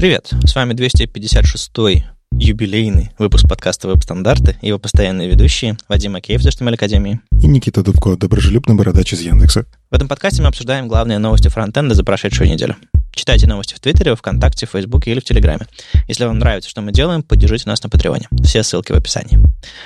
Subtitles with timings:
[0.00, 6.46] Привет, с вами 256-й юбилейный выпуск подкаста «Веб-стандарты» и его постоянные ведущие Вадим Макеев из
[6.46, 9.66] HTML Академии и Никита Дубко, доброжелюбный бородач из Яндекса.
[9.90, 12.76] В этом подкасте мы обсуждаем главные новости фронтенда за прошедшую неделю.
[13.12, 15.66] Читайте новости в Твиттере, ВКонтакте, в Фейсбуке или в Телеграме.
[16.08, 18.26] Если вам нравится, что мы делаем, поддержите нас на Патреоне.
[18.42, 19.38] Все ссылки в описании.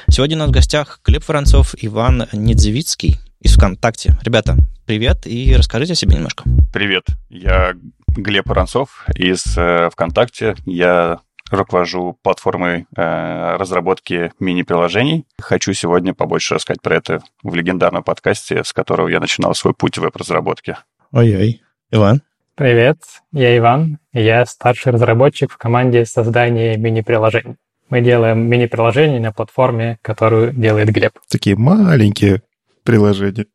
[0.08, 4.16] Сегодня у нас в гостях Глеб Воронцов, Иван Недзевицкий из ВКонтакте.
[4.22, 4.56] Ребята,
[4.86, 6.44] привет и расскажите о себе немножко.
[6.72, 7.74] Привет, я
[8.08, 10.57] Глеб Воронцов из э, ВКонтакте.
[10.64, 15.26] Я руковожу платформой э, разработки мини-приложений.
[15.38, 19.99] Хочу сегодня побольше рассказать про это в легендарном подкасте, с которого я начинал свой путь
[19.99, 20.79] в веб-разработке.
[21.13, 21.63] Ой-ой.
[21.90, 22.22] Иван?
[22.54, 22.99] Привет,
[23.32, 23.99] я Иван.
[24.13, 27.57] Я старший разработчик в команде создания мини-приложений.
[27.90, 31.13] Мы делаем мини-приложения на платформе, которую делает Глеб.
[31.29, 32.41] Такие маленькие
[32.84, 33.47] приложение.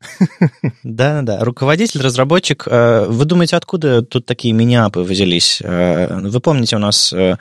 [0.84, 1.44] Да-да-да.
[1.44, 2.68] Руководитель, разработчик.
[2.68, 5.62] Э, вы думаете, откуда тут такие мини-апы взялись?
[5.64, 7.38] Э, вы помните, у нас э,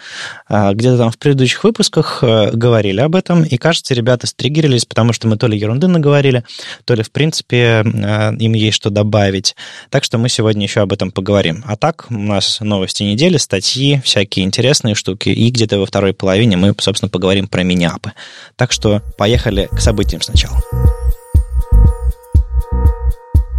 [0.48, 5.36] где-то там в предыдущих выпусках говорили об этом, и, кажется, ребята стригерились, потому что мы
[5.36, 6.44] то ли ерунды наговорили,
[6.84, 9.56] то ли, в принципе, им есть что добавить.
[9.90, 11.64] Так что мы сегодня еще об этом поговорим.
[11.66, 16.56] А так, у нас новости недели, статьи, всякие интересные штуки, и где-то во второй половине
[16.56, 18.12] мы, собственно, поговорим про мини-апы.
[18.56, 20.58] Так что поехали к событиям сначала.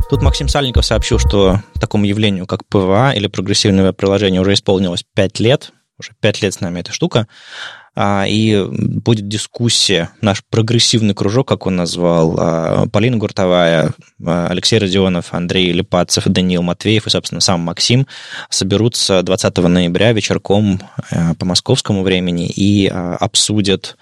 [0.09, 5.39] Тут Максим Сальников сообщил, что такому явлению, как PWA или прогрессивное приложение, уже исполнилось 5
[5.39, 5.71] лет.
[5.99, 7.27] Уже 5 лет с нами эта штука.
[7.95, 13.93] А, и будет дискуссия, наш прогрессивный кружок, как он назвал, а, Полина Гуртовая,
[14.25, 18.07] а, Алексей Родионов, Андрей Липатцев, Даниил Матвеев и, собственно, сам Максим
[18.49, 20.81] соберутся 20 ноября вечерком
[21.37, 23.97] по московскому времени и обсудят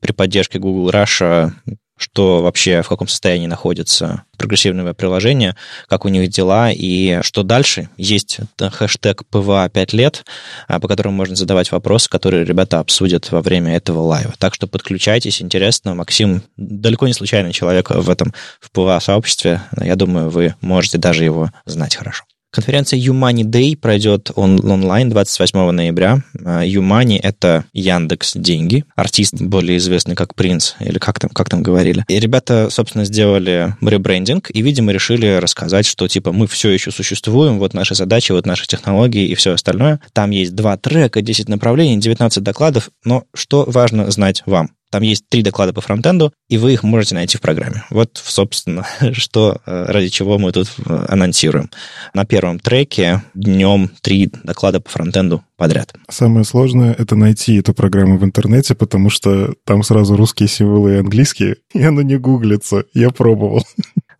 [0.00, 1.52] при поддержке Google Russia
[1.96, 5.56] что вообще в каком состоянии находится прогрессивное приложение,
[5.88, 7.88] как у них дела и что дальше.
[7.96, 10.24] Есть хэштег PWA 5 лет,
[10.66, 14.34] а, по которому можно задавать вопросы, которые ребята обсудят во время этого лайва.
[14.38, 15.94] Так что подключайтесь, интересно.
[15.94, 19.62] Максим далеко не случайный человек в этом в PWA сообществе.
[19.76, 22.24] Я думаю, вы можете даже его знать хорошо.
[22.52, 26.22] Конференция Юмани Day пройдет он, онлайн 28 ноября.
[26.62, 32.04] Юмани— это Яндекс Деньги, артист более известный как Принц, или как там, как там говорили.
[32.08, 37.58] И ребята, собственно, сделали ребрендинг и, видимо, решили рассказать, что, типа, мы все еще существуем,
[37.58, 40.00] вот наши задачи, вот наши технологии и все остальное.
[40.12, 44.72] Там есть два трека, 10 направлений, 19 докладов, но что важно знать вам?
[44.92, 47.82] Там есть три доклада по фронтенду, и вы их можете найти в программе.
[47.88, 51.70] Вот, собственно, что, э, ради чего мы тут э, анонсируем.
[52.12, 55.94] На первом треке днем три доклада по фронтенду подряд.
[56.10, 60.98] Самое сложное— это найти эту программу в интернете, потому что там сразу русские символы и
[60.98, 62.84] английские, и оно не гуглится.
[62.92, 63.64] Я пробовал.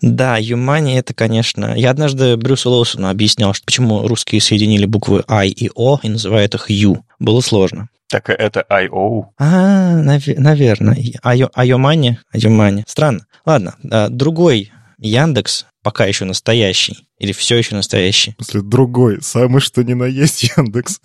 [0.01, 1.75] Да, Юмани это, конечно...
[1.77, 6.55] Я однажды Брюсу Лоусону объяснял, что почему русские соединили буквы I и O и называют
[6.55, 7.05] их Ю.
[7.21, 7.89] Было сложно.
[8.13, 9.33] Так это I.O.
[9.39, 10.99] А, нав- наверное.
[11.23, 12.19] Айомани?
[12.31, 12.85] Айомани.
[12.87, 13.25] Странно.
[13.47, 13.75] Ладно,
[14.11, 18.35] другой Яндекс, пока еще настоящий, или все еще настоящий?
[18.37, 21.01] После другой, самый что ни на есть Яндекс.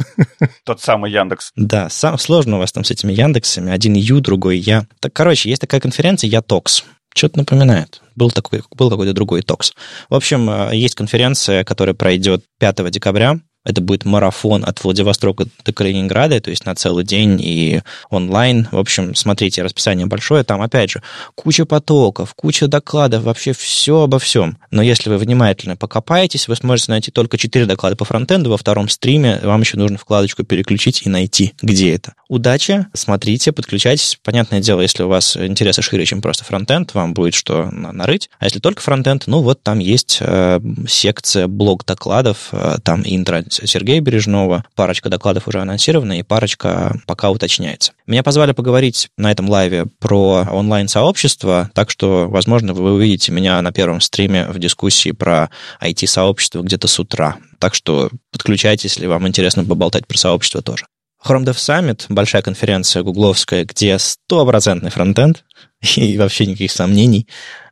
[0.65, 1.53] Тот самый Яндекс.
[1.55, 3.71] Да, сам, сложно у вас там с этими Яндексами.
[3.71, 4.85] Один Ю, другой Я.
[4.99, 6.83] Так, короче, есть такая конференция Ятокс.
[7.15, 8.01] Что-то напоминает.
[8.17, 9.73] Был, такой, был какой-то другой токс.
[10.09, 13.39] В общем, э, есть конференция, которая пройдет 5 декабря.
[13.67, 18.69] Это будет марафон от Владивостока до Калининграда, то есть на целый день и онлайн.
[18.71, 20.45] В общем, смотрите, расписание большое.
[20.45, 21.03] Там, опять же,
[21.35, 24.57] куча потоков, куча докладов, вообще все обо всем.
[24.71, 28.51] Но если вы внимательно покопаетесь, вы сможете найти только 4 доклада по фронтенду.
[28.51, 32.13] Во втором стриме вам еще нужно вкладочку переключить и найти, где это.
[32.29, 34.17] Удачи, смотрите, подключайтесь.
[34.23, 38.29] Понятное дело, если у вас интересы шире, чем просто фронтенд, вам будет что нарыть.
[38.39, 43.43] А если только фронтенд, ну вот там есть э, секция блок докладов, э, там интро
[43.65, 44.65] Сергея Бережного.
[44.75, 47.93] Парочка докладов уже анонсирована, и парочка пока уточняется.
[48.05, 53.71] Меня позвали поговорить на этом лайве про онлайн-сообщество, так что, возможно, вы увидите меня на
[53.71, 55.49] первом стриме в дискуссии про
[55.81, 57.37] IT-сообщество где-то с утра.
[57.59, 60.85] Так что подключайтесь, если вам интересно поболтать про сообщество тоже.
[61.25, 65.43] Chrome Dev Summit— большая конференция гугловская, где стопроцентный фронтенд
[65.95, 67.27] и вообще никаких сомнений.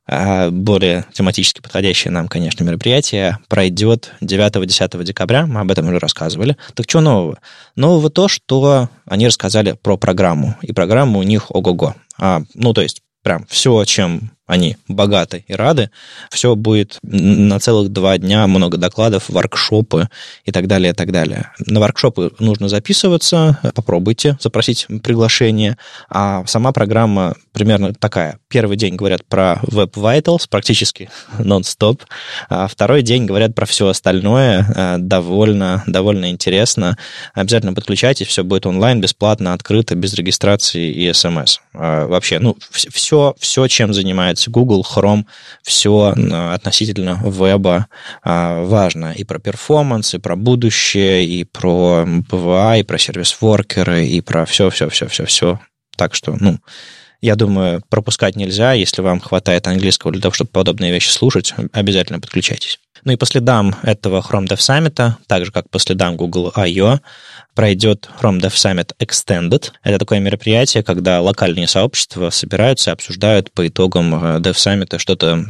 [0.08, 6.58] А более тематически подходящее нам, конечно, мероприятие пройдет 9-10 декабря, мы об этом уже рассказывали.
[6.76, 7.40] Так что нового?
[7.76, 11.96] Нового то, что они рассказали про программу, и программа у них ого-го.
[12.20, 15.90] А, ну, то есть прям все, чем они богаты и рады.
[16.30, 20.10] Все будет на целых два дня, много докладов, воркшопы
[20.44, 21.52] и так далее, и так далее.
[21.60, 25.78] На воркшопы нужно записываться, попробуйте запросить приглашение,
[26.10, 28.38] а сама программа примерно такая.
[28.48, 31.10] Первый день говорят про Web Vitals, практически
[31.40, 32.04] нон-стоп,
[32.50, 36.98] а второй день говорят про все остальное, э, довольно, довольно интересно.
[37.34, 41.58] Обязательно подключайтесь, все будет онлайн, бесплатно, открыто, без регистрации и смс.
[41.74, 45.26] А вообще, ну, все, все, чем занимается Google, Chrome,
[45.64, 46.14] все
[46.54, 47.88] относительно веба
[48.24, 49.14] а, важно.
[49.14, 55.60] И про перформанс, и про будущее, и про PWA, и про сервис-воркеры, и про все-все-все-все-все.
[55.98, 56.60] Так что, ну,
[57.22, 58.74] я думаю, пропускать нельзя.
[58.74, 62.80] Если вам хватает английского для того, чтобы подобные вещи слушать, обязательно подключайтесь.
[63.06, 67.00] Ну и по следам этого Chrome Dev Summit, так же как по следам Google I/O,
[67.54, 69.72] пройдет Chrome Dev Summit Extended.
[69.84, 75.46] Это такое мероприятие, когда локальные сообщества собираются и обсуждают по итогам э, Dev Summit что-то,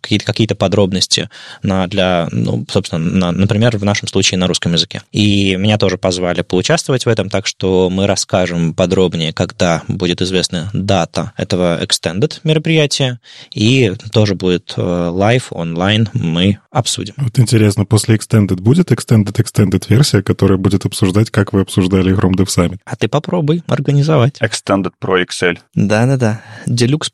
[0.00, 1.30] какие-то какие подробности
[1.62, 5.02] на, для, ну, собственно, на, например, в нашем случае на русском языке.
[5.12, 10.70] И меня тоже позвали поучаствовать в этом, так что мы расскажем подробнее, когда будет известна
[10.74, 13.20] дата этого Extended мероприятия,
[13.54, 16.95] и тоже будет лайв, э, онлайн, мы обсудим.
[17.16, 22.34] Вот интересно, после Extended будет Extended Extended версия, которая будет обсуждать, как вы обсуждали Chrome
[22.34, 22.78] Dev Summit.
[22.84, 24.40] А ты попробуй организовать.
[24.40, 25.58] Extended Pro XL.
[25.74, 26.42] Да-да-да.
[26.66, 27.10] Deluxe++.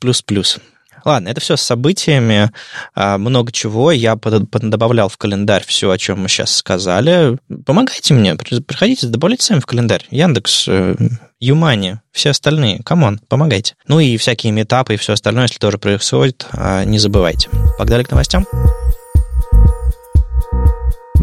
[1.05, 2.51] Ладно, это все с событиями,
[2.95, 3.91] а, много чего.
[3.91, 7.37] Я добавлял в календарь все, о чем мы сейчас сказали.
[7.65, 10.05] Помогайте мне, приходите, добавляйте сами в календарь.
[10.11, 10.95] Яндекс, э,
[11.39, 13.75] ЮMoney, все остальные, come on, помогайте.
[13.87, 17.49] Ну и всякие митапы и все остальное, если тоже происходит, а, не забывайте.
[17.77, 18.45] Погнали к новостям.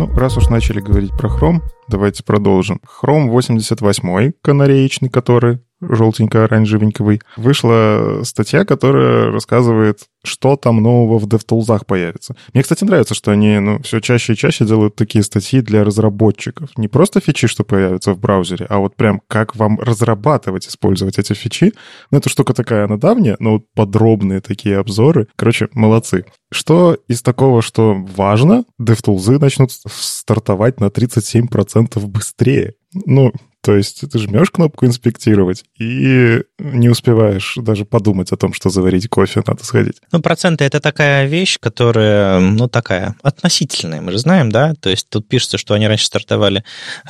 [0.00, 2.80] Ну, раз уж начали говорить про Chrome, давайте продолжим.
[3.02, 12.36] Chrome 88, канареечный, который желтенько-оранжевеньковый, вышла статья, которая рассказывает, что там нового в DevTools появится.
[12.52, 16.70] Мне, кстати, нравится, что они ну, все чаще и чаще делают такие статьи для разработчиков.
[16.76, 21.32] Не просто фичи, что появятся в браузере, а вот прям как вам разрабатывать, использовать эти
[21.32, 21.72] фичи.
[22.10, 25.28] Ну, эта штука такая, она давняя, но вот подробные такие обзоры.
[25.36, 26.26] Короче, молодцы.
[26.52, 32.74] Что из такого, что важно, DevTools начнут стартовать на 37% быстрее.
[32.92, 38.70] Ну, то есть ты жмешь кнопку «Инспектировать» и не успеваешь даже подумать о том, что
[38.70, 39.96] заварить кофе, надо сходить.
[40.12, 44.74] Ну, проценты— это такая вещь, которая, ну, такая относительная, мы же знаем, да?
[44.80, 46.64] То есть тут пишется, что они раньше стартовали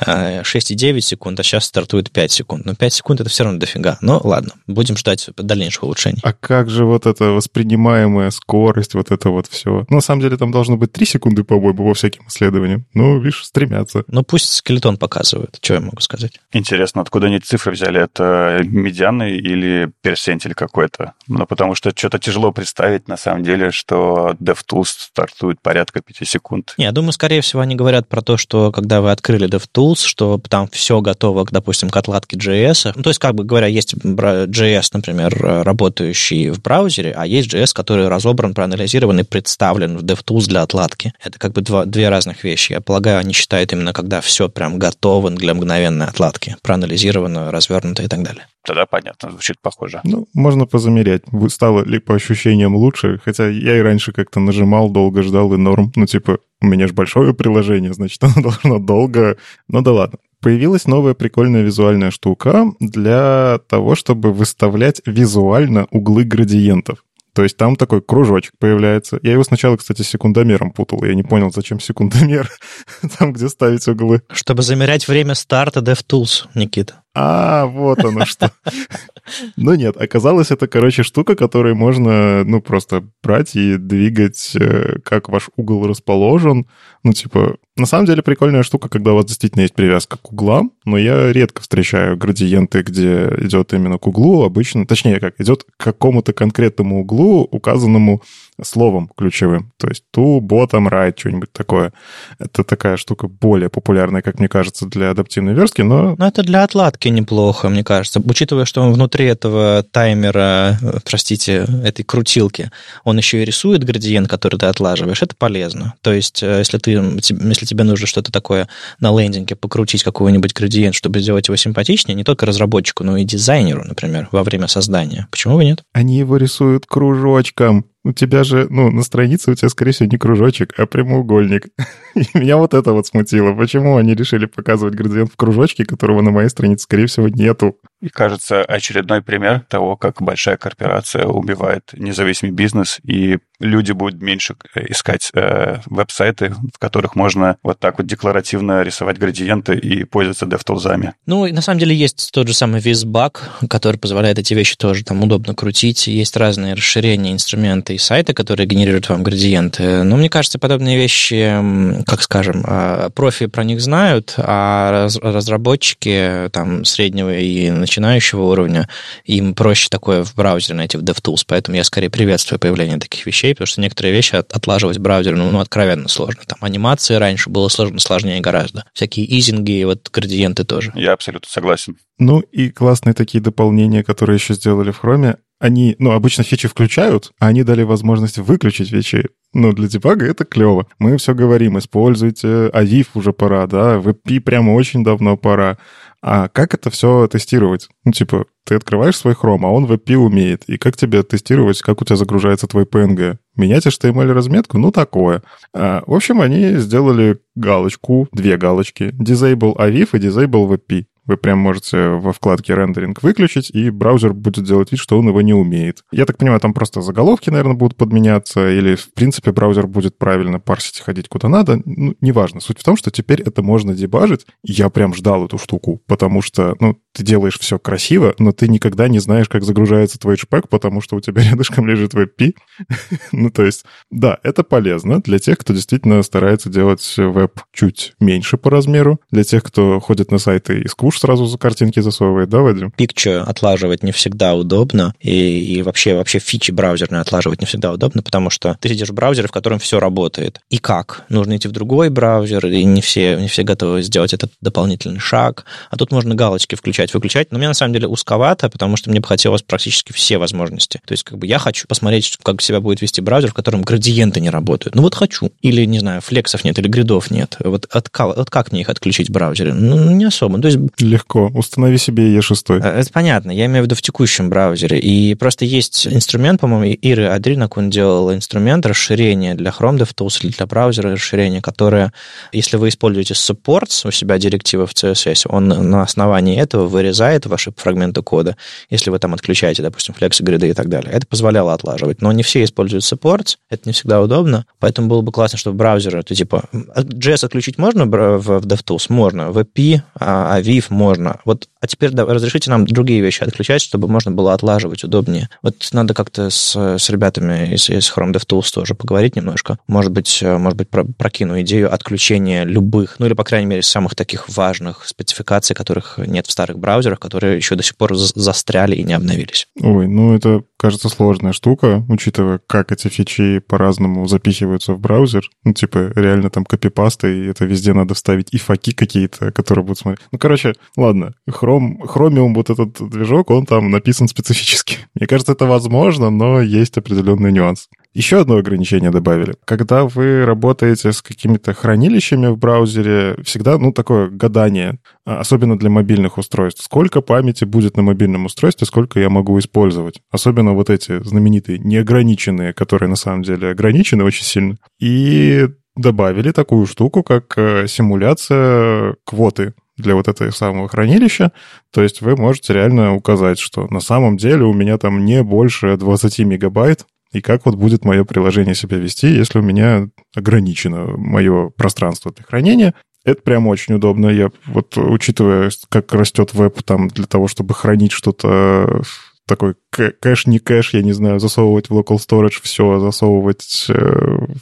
[0.05, 2.65] 6,9 э, секунд, а сейчас стартует 5 секунд.
[2.65, 3.97] Но 5 секунд— это все равно дофига.
[4.01, 6.19] Ну, ладно, будем ждать дальнейших улучшений.
[6.23, 9.85] А как же вот эта воспринимаемая скорость, вот это вот все?
[9.89, 12.85] Ну, на самом деле там должно быть 3 секунды, по-моему, по всяким исследованиям.
[12.93, 14.03] Ну, видишь, стремятся.
[14.07, 16.41] Ну, пусть скелетон показывает, что я могу сказать.
[16.53, 18.01] Интересно, откуда они цифры взяли?
[18.01, 21.13] Это медианы или персентиль какой-то?
[21.27, 26.73] Ну, потому что что-то тяжело представить, на самом деле, что DevTools стартует порядка 5 секунд.
[26.77, 30.41] Не, я думаю, скорее всего, они говорят про то, что когда вы открыли DevTools, что
[30.49, 32.93] там все готово, допустим, к отладке JS.
[32.95, 35.33] Ну, то есть, как бы говоря, есть JS, например,
[35.63, 41.13] работающий в браузере, а есть JS, который разобран, проанализирован и представлен в DevTools для отладки.
[41.23, 42.73] Это как бы два, две разных вещи.
[42.73, 48.03] Я полагаю, они считают именно, когда все прям готово для мгновенной отладки порядке, проанализировано, развернуто
[48.03, 48.47] и так далее.
[48.65, 50.01] Тогда понятно, звучит похоже.
[50.03, 51.23] Ну, можно позамерять.
[51.49, 53.19] Стало ли по ощущениям лучше?
[53.23, 55.91] Хотя я и раньше как-то нажимал, долго ждал и норм.
[55.95, 59.37] Ну, типа, у меня же большое приложение, значит, оно должно долго...
[59.67, 60.19] Ну да ладно.
[60.41, 67.03] Появилась новая прикольная визуальная штука для того, чтобы выставлять визуально углы градиентов.
[67.33, 69.19] То есть там такой кружочек появляется.
[69.23, 71.03] Я его сначала, кстати, секундомером путал.
[71.03, 72.49] Я не понял, зачем секундомер
[73.19, 74.21] там, где ставить углы.
[74.31, 77.03] Чтобы замерять время старта DevTools, Никита.
[77.13, 78.51] А, вот оно что.
[79.57, 85.27] Но нет, оказалось, это, короче, штука, которой можно, ну, просто брать и двигать, э, как
[85.27, 86.67] ваш угол расположен.
[87.03, 90.71] Ну, типа, на самом деле прикольная штука, когда у вас действительно есть привязка к углам,
[90.85, 95.83] но я редко встречаю градиенты, где идет именно к углу, обычно, точнее, как, идет к
[95.83, 98.21] какому-то конкретному углу, указанному
[98.63, 99.71] словом ключевым.
[99.77, 101.93] То есть to, bottom, right, что-нибудь такое.
[102.39, 106.15] Это такая штука более популярная, как мне кажется, для адаптивной верстки, но...
[106.17, 108.21] Но это для отладки неплохо, мне кажется.
[108.23, 112.71] Учитывая, что внутри этого таймера, э, простите, этой крутилки,
[113.03, 115.93] он еще и рисует градиент, который ты отлаживаешь, это полезно.
[116.01, 118.67] То есть, э, если, ты, если тебе нужно что-то такое
[118.99, 123.83] на лендинге, покрутить какой-нибудь градиент, чтобы сделать его симпатичнее, не только разработчику, но и дизайнеру,
[123.83, 125.27] например, во время создания.
[125.31, 125.83] Почему бы нет?
[125.93, 130.17] Они его рисуют кружочком у тебя же, ну, на странице у тебя, скорее всего, не
[130.17, 131.67] кружочек, а прямоугольник.
[132.15, 133.53] И меня вот это вот смутило.
[133.53, 137.77] Почему они решили показывать градиент в кружочке, которого на моей странице, скорее всего, нету?
[138.01, 144.55] И, кажется, очередной пример того, как большая корпорация убивает независимый бизнес, и люди будут меньше
[144.73, 150.45] э, искать э, веб-сайты, в которых можно вот так вот декларативно рисовать градиенты и пользоваться
[150.45, 151.13] DevTools.
[151.27, 153.37] Ну, и на самом деле есть тот же самый VizBug,
[153.69, 156.07] который позволяет эти вещи тоже там удобно крутить.
[156.07, 160.03] Есть разные расширения, инструменты и сайты, которые генерируют вам градиенты.
[160.03, 166.83] Но мне кажется, подобные вещи, как скажем, а, профи про них знают, а разработчики там
[166.83, 168.87] среднего и начинающего уровня,
[169.25, 171.43] им проще такое в браузере найти в DevTools.
[171.45, 175.35] Поэтому я скорее приветствую появление таких вещей, потому что некоторые вещи от, отлаживать в браузере,
[175.35, 176.41] ну, ну, откровенно сложно.
[176.47, 178.85] Там анимации раньше было сложно, сложнее гораздо.
[178.93, 180.93] Всякие изинги и вот градиенты тоже.
[180.95, 181.97] Я абсолютно согласен.
[182.17, 187.31] Ну и классные такие дополнения, которые еще сделали в Chrome, они, ну, обычно фичи включают,
[187.39, 189.27] а они дали возможность выключить фичи.
[189.53, 190.87] Ну, для дебага это клево.
[190.97, 195.77] Мы все говорим, используйте Aviv уже пора, да, VP прямо очень давно пора.
[196.21, 197.89] А как это все тестировать?
[198.05, 200.63] Ну, типа, ты открываешь свой Chrome, а он WebP умеет.
[200.67, 203.37] И как тебе тестировать, как у тебя загружается твой PNG?
[203.55, 204.77] Менять HTML-разметку?
[204.77, 205.41] Ну, такое.
[205.73, 209.13] А, в общем, они сделали галочку, две галочки.
[209.19, 211.05] Disable Aviv и Disable WebP.
[211.25, 215.41] Вы прям можете во вкладке рендеринг выключить, и браузер будет делать вид, что он его
[215.41, 216.03] не умеет.
[216.11, 220.59] Я так понимаю, там просто заголовки, наверное, будут подменяться, или, в принципе, браузер будет правильно
[220.59, 221.81] парсить и ходить куда надо.
[221.85, 222.59] Ну, неважно.
[222.59, 224.45] Суть в том, что теперь это можно дебажить.
[224.63, 229.07] Я прям ждал эту штуку, потому что, ну, ты делаешь все красиво, но ты никогда
[229.07, 232.55] не знаешь, как загружается твой HPAC, потому что у тебя рядышком лежит WebP.
[233.31, 238.57] ну, то есть, да, это полезно для тех, кто действительно старается делать веб чуть меньше
[238.57, 242.59] по размеру, для тех, кто ходит на сайты и скучно сразу за картинки засовывает, да,
[242.59, 242.93] Вадим?
[242.97, 248.21] Picture отлаживать не всегда удобно, и, и вообще, вообще фичи браузерные отлаживать не всегда удобно,
[248.21, 250.61] потому что ты сидишь в браузере, в котором все работает.
[250.69, 251.25] И как?
[251.29, 255.65] Нужно идти в другой браузер, и не все, не все готовы сделать этот дополнительный шаг.
[255.89, 257.51] А тут можно галочки включать, выключать.
[257.51, 261.01] Но мне на самом деле узковато, потому что мне бы хотелось практически все возможности.
[261.05, 264.39] То есть как бы я хочу посмотреть, как себя будет вести браузер, в котором градиенты
[264.39, 264.95] не работают.
[264.95, 265.51] Ну вот хочу.
[265.61, 267.57] Или, не знаю, флексов нет, или гридов нет.
[267.59, 269.73] Вот, от, вот как мне их отключить в браузере?
[269.73, 270.59] Ну, не особо.
[270.61, 271.51] То есть Легко.
[271.53, 272.79] Установи себе E6.
[272.81, 273.51] Э, это понятно.
[273.51, 274.99] Я имею в виду в текущем браузере.
[274.99, 280.51] И просто есть инструмент, по-моему, Иры Адринок, он делал инструмент расширения для Chrome DevTools или
[280.51, 282.13] для браузера расширения, которое,
[282.51, 287.73] если вы используете supports у себя директивы в CSS, он на основании этого вырезает ваши
[287.75, 288.55] фрагменты кода,
[288.89, 291.11] если вы там отключаете, допустим, флексы, гриды и так далее.
[291.11, 292.21] Это позволяло отлаживать.
[292.21, 296.23] Но не все используют supports, это не всегда удобно, поэтому было бы классно, чтобы браузеры,
[296.23, 299.05] ты типа, JS отключить можно в DevTools?
[299.09, 299.41] Можно.
[299.51, 301.39] VP, Aviv можно.
[301.45, 305.49] Вот, а теперь да, разрешите нам другие вещи отключать, чтобы можно было отлаживать удобнее.
[305.61, 309.79] Вот надо как-то с, с ребятами из, из Chrome DevTools тоже поговорить немножко.
[309.87, 313.81] Может быть, э, может быть, про, прокину идею отключения любых, ну или, по крайней мере,
[313.81, 318.95] самых таких важных спецификаций, которых нет в старых браузерах, которые еще до сих пор застряли
[318.95, 319.67] и не обновились.
[319.79, 325.47] Ой, ну это кажется, сложная штука, учитывая, как эти фичи по-разному запихиваются в браузер.
[325.63, 329.99] Ну, типа, реально там копипаста, и это везде надо вставить и факи какие-то, которые будут
[329.99, 330.25] смотреть.
[330.31, 334.97] Ну, короче, ладно, Chrome, Chromium, вот этот движок, он там написан специфически.
[335.15, 337.87] Мне кажется, это возможно, но есть определенный нюанс.
[338.13, 339.55] Еще одно ограничение добавили.
[339.63, 345.89] Когда вы работаете с какими-то хранилищами в браузере, всегда, ну, такое гадание, а, особенно для
[345.89, 346.83] мобильных устройств.
[346.83, 350.21] Сколько памяти будет на мобильном устройстве, сколько я могу использовать?
[350.29, 354.75] Особенно вот эти знаменитые неограниченные, которые на самом деле ограничены очень сильно.
[354.99, 361.51] И добавили такую штуку, как э, симуляция квоты для вот этого самого хранилища.
[361.91, 365.97] То есть вы можете реально указать, что на самом деле у меня там не больше
[365.97, 371.69] 20 мегабайт и как вот будет мое приложение себя вести, если у меня ограничено мое
[371.69, 372.93] пространство для хранения.
[373.23, 374.27] Это прям очень удобно.
[374.27, 379.03] Я вот учитывая, как растет веб там для того, чтобы хранить что-то
[379.51, 383.93] такой кэш, не кэш, я не знаю, засовывать в local storage все, засовывать э,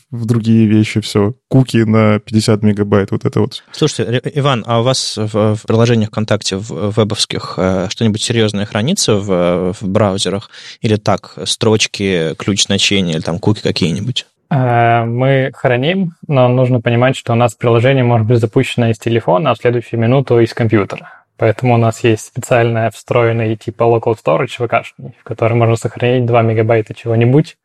[0.09, 1.35] в другие вещи все.
[1.47, 3.63] Куки на 50 мегабайт, вот это вот.
[3.71, 9.17] Слушайте, Иван, а у вас в, в приложениях ВКонтакте, в вебовских, э, что-нибудь серьезное хранится
[9.17, 10.49] в, в браузерах?
[10.81, 14.25] Или так, строчки, ключ значения, или там куки какие-нибудь?
[14.49, 19.51] Э, мы храним, но нужно понимать, что у нас приложение может быть запущено из телефона,
[19.51, 21.18] а в следующую минуту из компьютера.
[21.39, 24.83] Поэтому у нас есть специальная встроенный типа local storage vk
[25.19, 27.57] в котором можно сохранить 2 мегабайта чего-нибудь,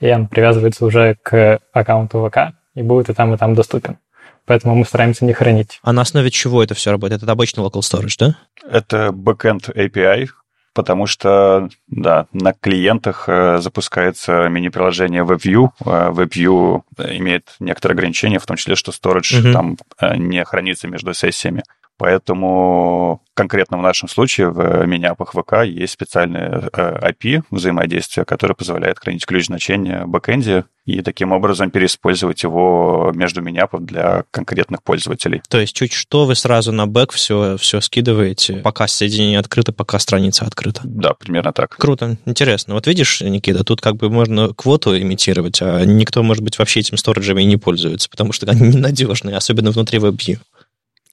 [0.00, 3.98] и он привязывается уже к аккаунту ВК и будет и там, и там доступен.
[4.44, 5.78] Поэтому мы стараемся не хранить.
[5.82, 7.22] А на основе чего это все работает?
[7.22, 8.36] Это обычный local storage, да?
[8.68, 10.26] Это backend API,
[10.74, 15.68] потому что, да, на клиентах э, запускается мини-приложение WebView.
[15.84, 16.82] Э, WebView
[17.18, 19.52] имеет некоторые ограничения, в том числе, что storage mm-hmm.
[19.52, 21.62] там э, не хранится между сессиями.
[22.02, 29.24] Поэтому конкретно в нашем случае в миняпах ВК есть специальное API взаимодействия, которое позволяет хранить
[29.24, 35.42] ключ значения бэкэнде и таким образом переиспользовать его между миняпов для конкретных пользователей.
[35.48, 40.00] То есть чуть что вы сразу на бэк все, все скидываете, пока соединение открыто, пока
[40.00, 40.80] страница открыта.
[40.82, 41.76] Да, примерно так.
[41.76, 42.74] Круто, интересно.
[42.74, 46.96] Вот видишь, Никита, тут как бы можно квоту имитировать, а никто, может быть, вообще этим
[46.96, 50.40] сториджами и не пользуется, потому что они ненадежные, особенно внутри WebView.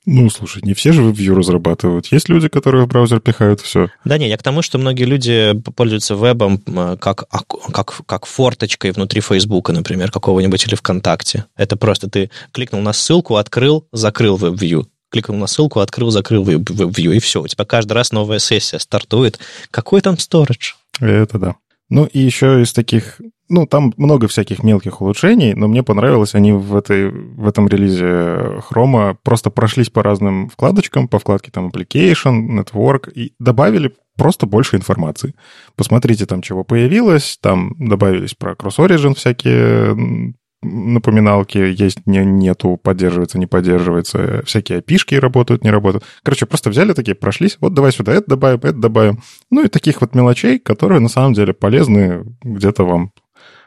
[0.05, 2.07] Ну, слушай, не все же Vue разрабатывают.
[2.07, 3.89] Есть люди, которые в браузер пихают все.
[4.05, 6.57] Да не, я к тому, что многие люди пользуются вебом
[6.99, 11.45] как, как, как форточкой внутри Фейсбука, например, какого-нибудь или ВКонтакте.
[11.55, 17.15] Это просто ты кликнул на ссылку, открыл, закрыл WebView кликнул на ссылку, открыл, закрыл WebView,
[17.15, 17.41] и все.
[17.41, 19.39] У тебя каждый раз новая сессия стартует.
[19.71, 20.73] Какой там сторидж?
[20.99, 21.55] Это да.
[21.89, 23.19] Ну и еще из таких
[23.49, 28.61] ну, там много всяких мелких улучшений, но мне понравилось, они в, этой, в этом релизе
[28.69, 34.75] Chrome просто прошлись по разным вкладочкам, по вкладке там Application, Network, и добавили просто больше
[34.75, 35.33] информации.
[35.75, 43.47] Посмотрите там, чего появилось, там добавились про Cross-Origin всякие напоминалки есть, не, нету, поддерживается, не
[43.47, 46.03] поддерживается, всякие опишки работают, не работают.
[46.23, 49.19] Короче, просто взяли такие, прошлись, вот давай сюда это добавим, это добавим.
[49.49, 53.11] Ну и таких вот мелочей, которые на самом деле полезны где-то вам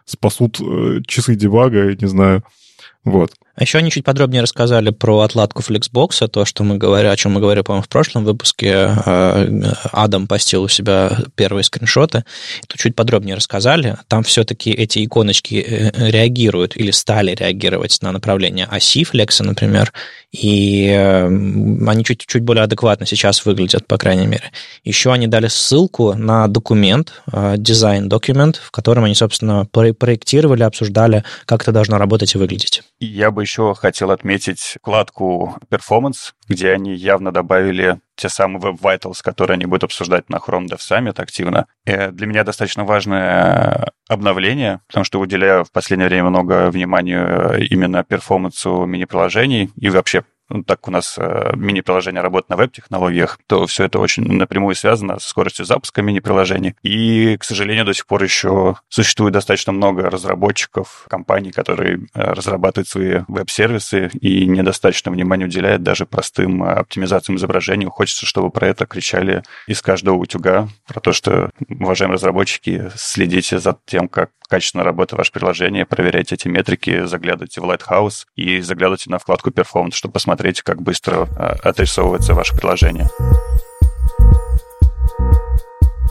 [0.04, 2.44] спасут э, часы дебага, не знаю.
[3.04, 3.32] Вот.
[3.54, 7.32] А еще они чуть подробнее рассказали про отладку Flexbox, то, что мы говорили, о чем
[7.32, 8.96] мы говорили, по-моему, в прошлом выпуске.
[9.04, 12.24] Э, Адам постил у себя первые скриншоты.
[12.66, 13.98] Тут чуть подробнее рассказали.
[14.08, 19.92] Там все-таки эти иконочки э, реагируют или стали реагировать на направление оси Flex, например,
[20.30, 24.50] и они чуть-чуть более адекватно сейчас выглядят, по крайней мере.
[24.82, 31.72] Еще они дали ссылку на документ, дизайн-документ, в котором они, собственно, проектировали, обсуждали, как это
[31.72, 32.82] должно работать и выглядеть.
[32.98, 39.18] Я бы еще хотел отметить вкладку Performance, где они явно добавили те самые Web Vitals,
[39.22, 41.66] которые они будут обсуждать на Chrome Dev Summit активно.
[41.84, 48.04] И для меня достаточно важное обновление, потому что уделяю в последнее время много внимания именно
[48.04, 53.84] перформансу мини-приложений и вообще ну, так у нас э, мини-приложение работает на веб-технологиях, то все
[53.84, 56.74] это очень напрямую связано с скоростью запуска мини-приложений.
[56.82, 62.88] И, к сожалению, до сих пор еще существует достаточно много разработчиков, компаний, которые э, разрабатывают
[62.88, 67.86] свои веб-сервисы и недостаточно внимания уделяют даже простым э, оптимизациям изображений.
[67.86, 73.78] Хочется, чтобы про это кричали из каждого утюга, про то, что, уважаемые разработчики, следите за
[73.86, 79.18] тем, как качественно работает ваше приложение, проверяйте эти метрики, заглядывайте в Lighthouse и заглядывайте на
[79.18, 83.08] вкладку Performance, чтобы посмотреть, как быстро а, отрисовывается ваше приложение.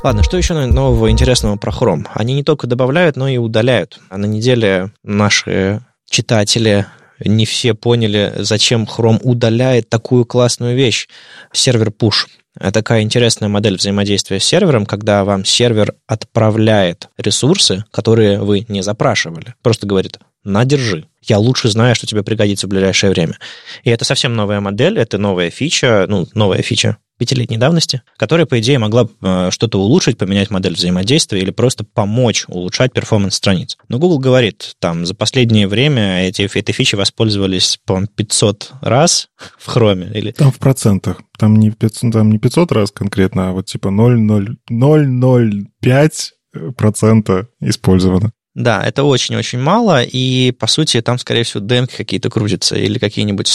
[0.04, 2.08] Ладно, что еще нового интересного про Chrome?
[2.16, 4.00] Они не только добавляют, но и удаляют.
[4.10, 6.88] А на неделе наши читатели
[7.24, 11.08] не все поняли, зачем Chrome удаляет такую классную вещь.
[11.54, 12.26] Server push.
[12.56, 18.82] Это такая интересная модель взаимодействия с сервером, когда вам сервер отправляет ресурсы, которые вы не
[18.82, 19.56] запрашивали.
[19.62, 21.08] Просто говорит, на, держи.
[21.22, 23.38] Я лучше знаю, что тебе пригодится в ближайшее время.
[23.84, 28.60] И это совсем новая модель, это новая фича, ну, новая фича, пятилетней давности, которая, по
[28.60, 33.78] идее, могла э, что-то улучшить, поменять модель взаимодействия или просто помочь улучшать перформанс страниц.
[33.90, 39.28] Но Google говорит, там, за последнее время эти, этой фичи воспользовались, по-моему, 500 раз
[39.60, 40.12] в Chrome.
[40.14, 40.32] Или...
[40.32, 41.22] Там в процентах.
[41.38, 46.34] Там не, 500, там не 500 раз конкретно, а вот типа 0,005
[46.76, 48.32] процента использовано.
[48.54, 53.48] Да, это очень-очень мало, и, по сути, там, скорее всего, демки какие-то крутятся, или какие-нибудь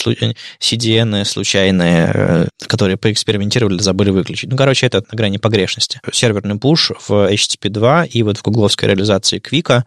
[0.59, 4.49] CDN случайные, э, которые поэкспериментировали, забыли выключить.
[4.49, 6.01] Ну, короче, это на грани погрешности.
[6.11, 9.83] Серверный пуш в HTTP 2 и вот в гугловской реализации Quick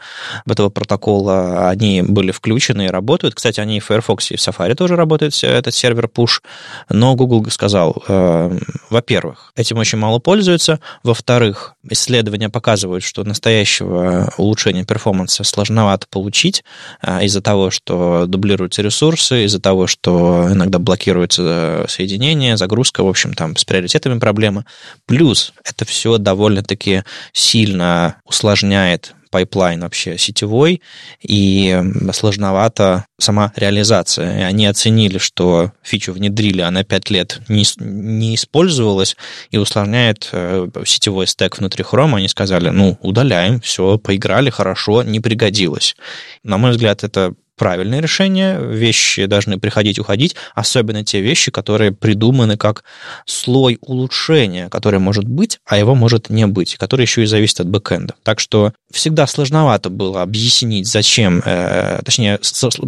[0.47, 3.33] этого протокола, они были включены и работают.
[3.33, 6.43] Кстати, они и в Firefox, и в Safari тоже работает этот сервер пуш,
[6.87, 8.59] но Google сказал, э,
[8.91, 14.98] во-первых, этим очень мало пользуются, во-вторых, исследования показывают, что настоящего улучшения перформанса
[15.43, 16.63] сложновато получить
[17.01, 23.33] а, из-за того, что дублируются ресурсы, из-за того, что иногда блокируется соединение, загрузка, в общем,
[23.33, 24.65] там с приоритетами проблема.
[25.05, 30.81] Плюс это все довольно-таки сильно усложняет пайплайн вообще сетевой,
[31.21, 31.81] и
[32.13, 34.39] сложновато сама реализация.
[34.39, 39.15] И они оценили, что фичу внедрили, она 5 лет не, не использовалась
[39.51, 42.15] и усложняет э, сетевой стек внутри Chrome.
[42.15, 45.95] Они сказали, ну, удаляем, все, поиграли, хорошо, не пригодилось.
[46.43, 48.57] На мой взгляд, это правильное решение.
[48.59, 52.83] Вещи должны приходить, уходить, особенно те вещи, которые придуманы как
[53.25, 57.67] слой улучшения, который может быть, а его может не быть, который еще и зависит от
[57.67, 58.15] бэкэнда.
[58.23, 62.39] Так что всегда сложновато было объяснить, зачем, э, точнее,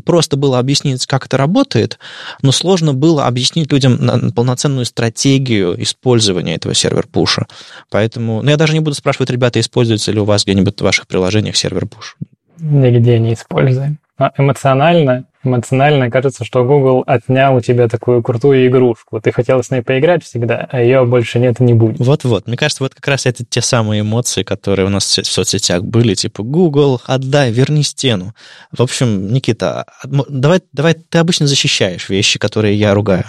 [0.06, 2.00] просто было объяснить, как это работает,
[2.42, 7.46] но сложно было объяснить людям полноценную стратегию использования этого сервер-пуша.
[7.90, 11.08] Поэтому, ну, я даже не буду спрашивать, ребята, используется ли у вас где-нибудь в ваших
[11.08, 12.16] приложениях сервер-пуш.
[12.60, 13.98] Нигде не используем.
[14.22, 19.20] А эмоционально, эмоционально кажется, что Google отнял у тебя такую крутую игрушку.
[19.20, 21.98] Ты хотел с ней поиграть всегда, а ее больше нет и не будет.
[21.98, 22.46] Вот-вот.
[22.46, 26.14] Мне кажется, вот как раз это те самые эмоции, которые у нас в соцсетях были,
[26.14, 28.36] типа Google, отдай, верни стену.
[28.72, 33.24] В общем, Никита, а, давай, давай ты обычно защищаешь вещи, которые я ругаю.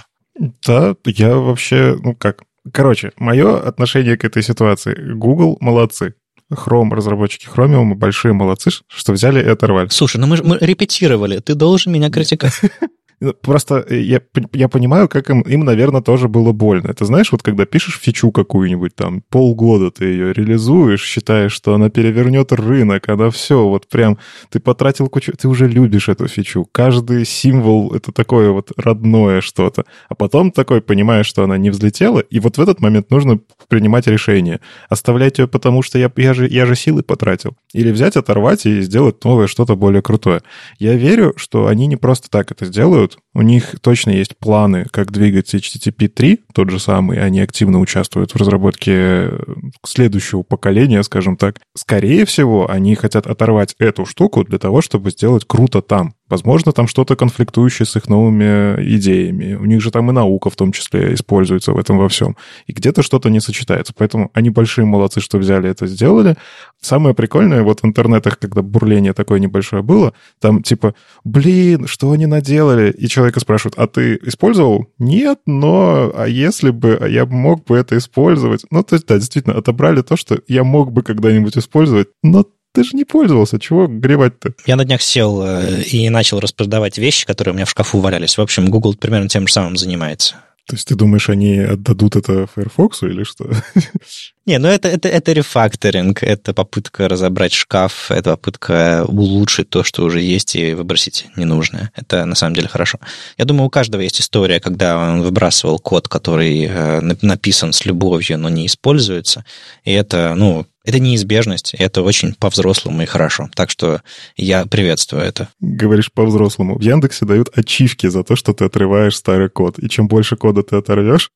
[0.66, 4.94] Да, я вообще, ну как, Короче, мое отношение к этой ситуации.
[5.14, 6.14] Google молодцы.
[6.54, 9.88] Chrome, разработчики Chromium, большие молодцы, что взяли и оторвали.
[9.88, 12.60] Слушай, ну мы, мы репетировали, ты должен меня критиковать.
[13.42, 14.20] Просто э, я,
[14.52, 16.88] я понимаю, как им, им, наверное, тоже было больно.
[16.88, 21.90] Это знаешь, вот когда пишешь фичу какую-нибудь, там, полгода ты ее реализуешь, считаешь, что она
[21.90, 24.18] перевернет рынок, она все, вот прям,
[24.50, 26.66] ты потратил кучу, ты уже любишь эту фичу.
[26.72, 29.84] Каждый символ— это такое вот родное что-то.
[30.08, 34.06] А потом такой понимаешь, что она не взлетела, и вот в этот момент нужно принимать
[34.06, 34.60] решение.
[34.88, 37.56] Оставлять ее потому, что я, я, же, я же силы потратил.
[37.72, 40.42] Или взять, оторвать и сделать новое что-то более крутое.
[40.78, 43.18] Я верю, что они не просто так это сделают, делают.
[43.34, 47.22] У них точно есть планы, как двигать HTTP 3, тот же самый.
[47.22, 49.38] Они активно участвуют в разработке э,
[49.84, 51.56] следующего поколения, скажем так.
[51.74, 56.14] Скорее всего, они хотят оторвать эту штуку для того, чтобы сделать круто там.
[56.32, 59.52] Возможно, там что-то конфликтующее с их новыми идеями.
[59.52, 62.38] У них же там и наука в том числе используется в этом во всем.
[62.66, 63.92] И где-то что-то не сочетается.
[63.94, 66.36] Поэтому они большие молодцы, что взяли это, сделали.
[66.80, 72.24] Самое прикольное, вот в интернетах, когда бурление такое небольшое было, там типа, блин, что они
[72.24, 72.90] наделали?
[72.92, 74.86] И человека спрашивают, а ты использовал?
[74.98, 78.64] Нет, но а если бы, а я мог бы это использовать?
[78.70, 82.84] Ну, то есть, да, действительно, отобрали то, что я мог бы когда-нибудь использовать, но ты
[82.84, 84.54] же не пользовался, чего гревать-то?
[84.66, 88.36] Я на днях сел э, и начал распродавать вещи, которые у меня в шкафу валялись.
[88.36, 90.36] В общем, Google примерно тем же самым занимается.
[90.66, 93.50] То есть ты думаешь, они отдадут это Firefox или что?
[94.46, 100.04] Не, ну это, это, это рефакторинг, это попытка разобрать шкаф, это попытка улучшить то, что
[100.04, 101.90] уже есть, и выбросить ненужное.
[101.96, 102.98] Это на самом деле хорошо.
[103.38, 108.38] Я думаю, у каждого есть история, когда он выбрасывал код, который э, написан с любовью,
[108.38, 109.44] но не используется.
[109.84, 113.48] И это, ну, это неизбежность, это очень по-взрослому и хорошо.
[113.54, 114.02] Так что
[114.36, 115.48] я приветствую это.
[115.60, 116.76] Говоришь по-взрослому.
[116.78, 119.78] В Яндексе дают ачивки за то, что ты отрываешь старый код.
[119.78, 121.30] И чем больше кода ты оторвешь,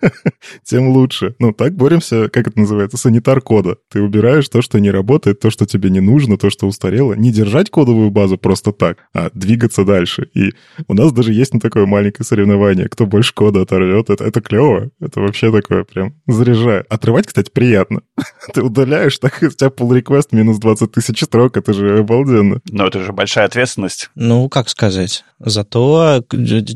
[0.64, 1.34] тем лучше.
[1.38, 3.76] Ну, так боремся, как это называется, санитар кода.
[3.90, 7.12] Ты убираешь то, что не работает, то, что тебе не нужно, то, что устарело.
[7.12, 10.28] Не держать кодовую базу просто так, а двигаться дальше.
[10.34, 10.52] И
[10.86, 12.88] у нас даже есть на такое маленькое соревнование.
[12.88, 14.90] Кто больше кода оторвет, это, это клево.
[15.00, 16.86] Это вообще такое прям заряжает.
[16.88, 18.00] Отрывать, кстати, приятно.
[18.54, 22.60] Ты удаляешь, так у тебя pull request минус 20 тысяч строк, это же обалденно.
[22.70, 24.10] Но это же большая ответственность.
[24.14, 25.24] Ну, как сказать.
[25.38, 26.24] Зато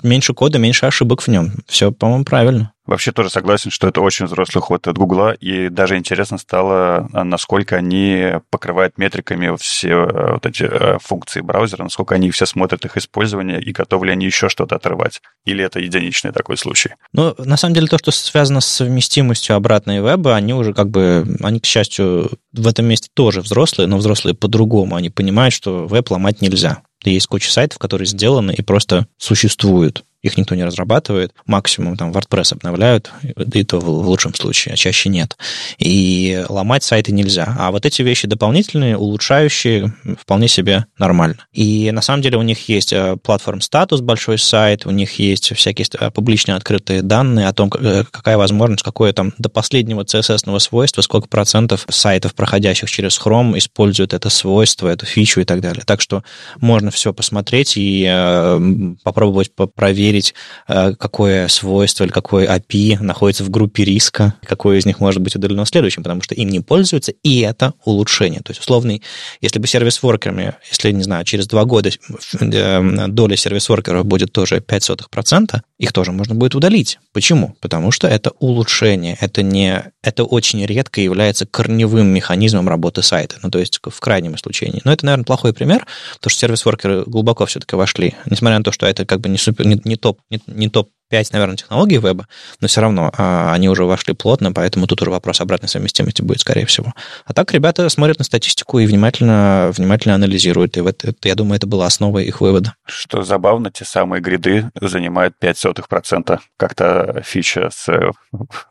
[0.03, 1.53] меньше кода, меньше ошибок в нем.
[1.67, 2.73] Все, по-моему, правильно.
[2.93, 7.25] Вообще тоже согласен, что это очень взрослый ход от Гугла, и даже интересно стало, а,
[7.25, 12.85] насколько они покрывают метриками все э, вот эти э, функции браузера, насколько они все смотрят
[12.85, 15.23] их использование и готовы ли они еще что-то отрывать.
[15.47, 16.91] Или это единичный такой случай?
[17.15, 21.39] Ну, на самом деле, то, что связано с совместимостью обратной веба, они уже как бы,
[21.43, 24.97] они, к счастью, в этом месте тоже взрослые, но взрослые по-другому.
[24.97, 26.83] Они понимают, что веб ломать нельзя.
[27.05, 31.35] Есть куча сайтов, которые сделаны и просто существуют их никто не разрабатывает.
[31.47, 33.13] Максимум там WordPress обновляют,
[33.53, 35.37] и то в лучшем случае, а чаще нет.
[35.79, 37.57] И ломать сайты нельзя.
[37.59, 41.39] А вот эти вещи дополнительные, улучшающие, вполне себе нормально.
[41.53, 45.55] И на самом деле у них есть э, платформ статус, большой сайт, у них есть
[45.57, 50.59] всякие э, публичные открытые данные о том, э, какая возможность, какое там до последнего CSS-ного
[50.61, 55.83] свойства, сколько процентов сайтов, проходящих через Chrome, используют это свойство, эту фичу и так далее.
[55.85, 56.23] Так что
[56.61, 58.05] можно все посмотреть и
[59.03, 60.35] попробовать проверить проверить,
[60.69, 65.35] э, какое свойство или какой API находится в группе риска, какое из них может быть
[65.37, 68.41] удалено следующим, потому что им не пользуются, и это улучшение.
[68.41, 69.03] То есть, условный,
[69.41, 71.91] если бы сервис-воркерами, если, не знаю, через два года
[72.41, 76.99] э, доля сервис-воркеров будет тоже 0,05%, их тоже можно будет удалить.
[77.13, 77.57] Почему?
[77.61, 83.51] Потому что это улучшение, это не, это очень редко является корневым механизмом работы сайта, ну,
[83.51, 84.81] то есть в крайнем исключении.
[84.85, 88.87] Но это, наверное, плохой пример, потому что сервис-воркеры глубоко все-таки вошли, несмотря на то, что
[88.87, 92.27] это как бы не, супер, не, не топ, не, не топ 5, наверное, технологий веба,
[92.63, 96.41] но все равно а, они уже вошли плотно, поэтому тут уже вопрос обратной совместимости будет,
[96.41, 96.95] скорее всего.
[97.27, 101.57] А так ребята смотрят на статистику и внимательно, внимательно анализируют, и в это, я думаю,
[101.57, 102.77] это была основа их вывода.
[102.87, 106.39] Что забавно, те самые гриды занимают 0,05%.
[106.57, 108.11] Как-то фича с э,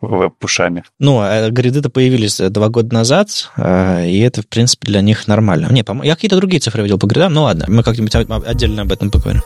[0.02, 0.84] веб-пушами.
[0.98, 5.68] Ну, а гриды-то появились два года назад, и это, в принципе, для них нормально.
[5.72, 9.12] Не, я какие-то другие цифры видел по гридам, ну ладно, мы как-нибудь отдельно об этом
[9.12, 9.44] поговорим.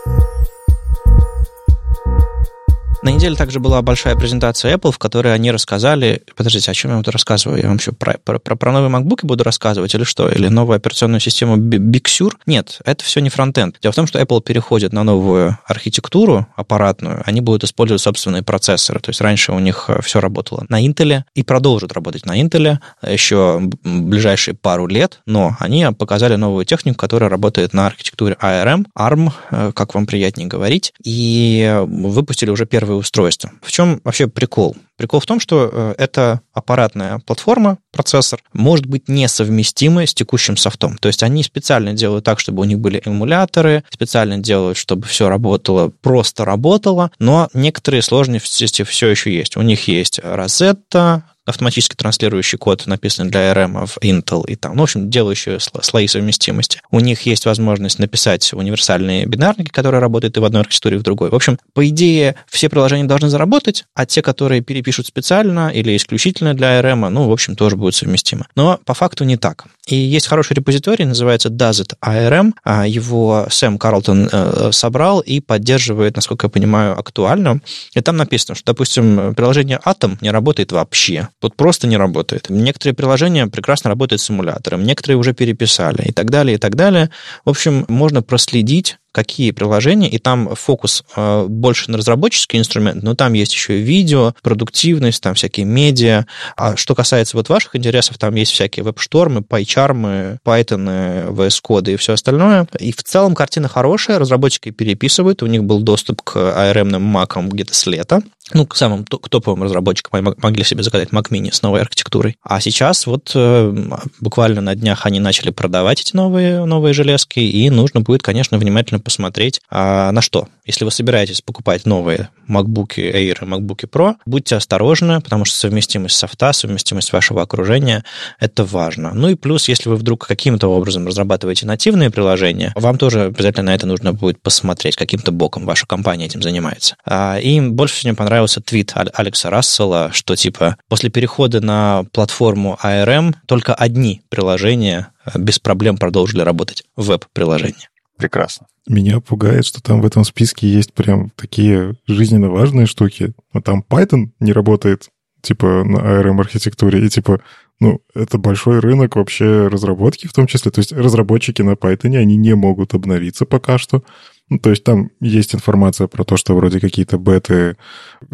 [3.06, 6.24] На неделе также была большая презентация Apple, в которой они рассказали...
[6.36, 7.62] Подождите, о чем я буду рассказывать?
[7.62, 10.28] Я вам что, про, про, про, про новые MacBook буду рассказывать или что?
[10.28, 12.32] Или новую операционную систему Big Sur?
[12.48, 13.78] Нет, это все не фронтенд.
[13.80, 19.00] Дело в том, что Apple переходит на новую архитектуру аппаратную, они будут использовать собственные процессоры.
[19.00, 22.80] То есть раньше у них э, все работало на Intel и продолжит работать на Intel
[23.08, 29.32] еще ближайшие пару лет, но они показали новую технику, которая работает на архитектуре ARM, ARM,
[29.52, 33.52] э, как вам приятнее говорить, и выпустили уже первые цифровые устройства.
[33.62, 34.76] В чем вообще прикол?
[34.98, 40.98] Прикол в том, что э, эта аппаратная платформа, процессор, может быть несовместимой с текущим софтом.
[40.98, 45.28] То есть они специально делают так, чтобы у них были эмуляторы, специально делают, чтобы все
[45.28, 49.58] работало, просто работало, но некоторые сложности все еще есть.
[49.58, 54.82] У них есть Rosetta, автоматически транслирующий код, написанный для ARM в Intel, и там, ну,
[54.82, 56.82] в общем, делающие слои совместимости.
[56.92, 61.04] У них есть возможность написать универсальные бинарники, которые работают и в одной архитектуре, и в
[61.04, 61.30] другой.
[61.30, 66.54] В общем, по идее, все приложения должны заработать, а те, которые перепишут специально или исключительно
[66.54, 68.46] для ARM, ну, в общем, тоже будут совместимы.
[68.56, 69.66] Но по факту не так.
[69.88, 72.54] И есть хороший репозиторий, называется Does It ARM.
[72.64, 77.62] А его Сэм Карлтон э, собрал и поддерживает, насколько я понимаю, актуально.
[77.94, 81.30] И там написано, что, допустим, приложение Atom не работает вообще.
[81.46, 82.50] Вот просто не работает.
[82.50, 87.12] Некоторые приложения прекрасно работают с эмулятором, некоторые уже переписали и так далее, и так далее.
[87.46, 93.16] В общем, можно проследить какие приложения, и там фокус э, больше на разработческий инструмент, но
[93.16, 96.26] там есть еще и видео, продуктивность, там всякие медиа.
[96.58, 102.14] А что касается вот ваших интересов, там есть всякие веб-штормы, пайчармы, Python, VS-коды и все
[102.14, 102.68] остальное.
[102.80, 107.74] И в целом картина хорошая, разработчики переписывают, у них был доступ к ARM-ным макам где-то
[107.74, 108.22] с лета.
[108.54, 112.38] Ну, к самым топовым разработчикам могли себе заказать Mac Mini с новой архитектурой.
[112.44, 113.74] А сейчас вот э,
[114.20, 119.00] буквально на днях они начали продавать эти новые, новые железки, и нужно будет, конечно, внимательно
[119.00, 120.48] посмотреть, а на что.
[120.66, 126.16] Если вы собираетесь покупать новые MacBook Air и MacBook Pro, будьте осторожны, потому что совместимость
[126.16, 128.04] софта, совместимость вашего окружения–
[128.40, 129.14] это важно.
[129.14, 133.76] Ну и плюс, если вы вдруг каким-то образом разрабатываете нативные приложения, вам тоже обязательно на
[133.76, 136.96] это нужно будет посмотреть, каким-то боком ваша компания этим занимается.
[137.06, 142.78] А, и больше всего мне понравился твит Алекса Рассела, что типа после перехода на платформу
[142.84, 147.88] ARM только одни приложения без проблем продолжили работать, веб-приложения.
[148.18, 148.68] Прекрасно.
[148.90, 153.34] Меня пугает, что там в этом списке есть прям такие жизненно важные штуки.
[153.54, 155.08] Но там Python не работает,
[155.42, 157.06] типа, на ARM-архитектуре.
[157.06, 157.40] И, типа,
[157.80, 160.72] ну, это большой рынок вообще разработки в том числе.
[160.72, 164.04] То есть разработчики на Python, они не могут обновиться пока что.
[164.50, 167.78] Ну, то есть там есть информация про то, что вроде какие-то беты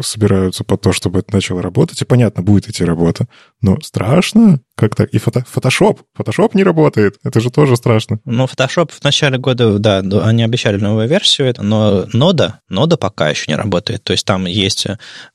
[0.00, 2.02] собираются по то, чтобы это начало работать.
[2.02, 3.28] И понятно, будет идти работа.
[3.62, 5.10] Но страшно, как так?
[5.10, 6.00] И фото, фотошоп.
[6.14, 7.16] Фотошоп не работает.
[7.22, 8.18] Это же тоже страшно.
[8.24, 13.44] Ну, фотошоп в начале года, да, они обещали новую версию, но нода, нода пока еще
[13.46, 14.02] не работает.
[14.02, 14.86] То есть там есть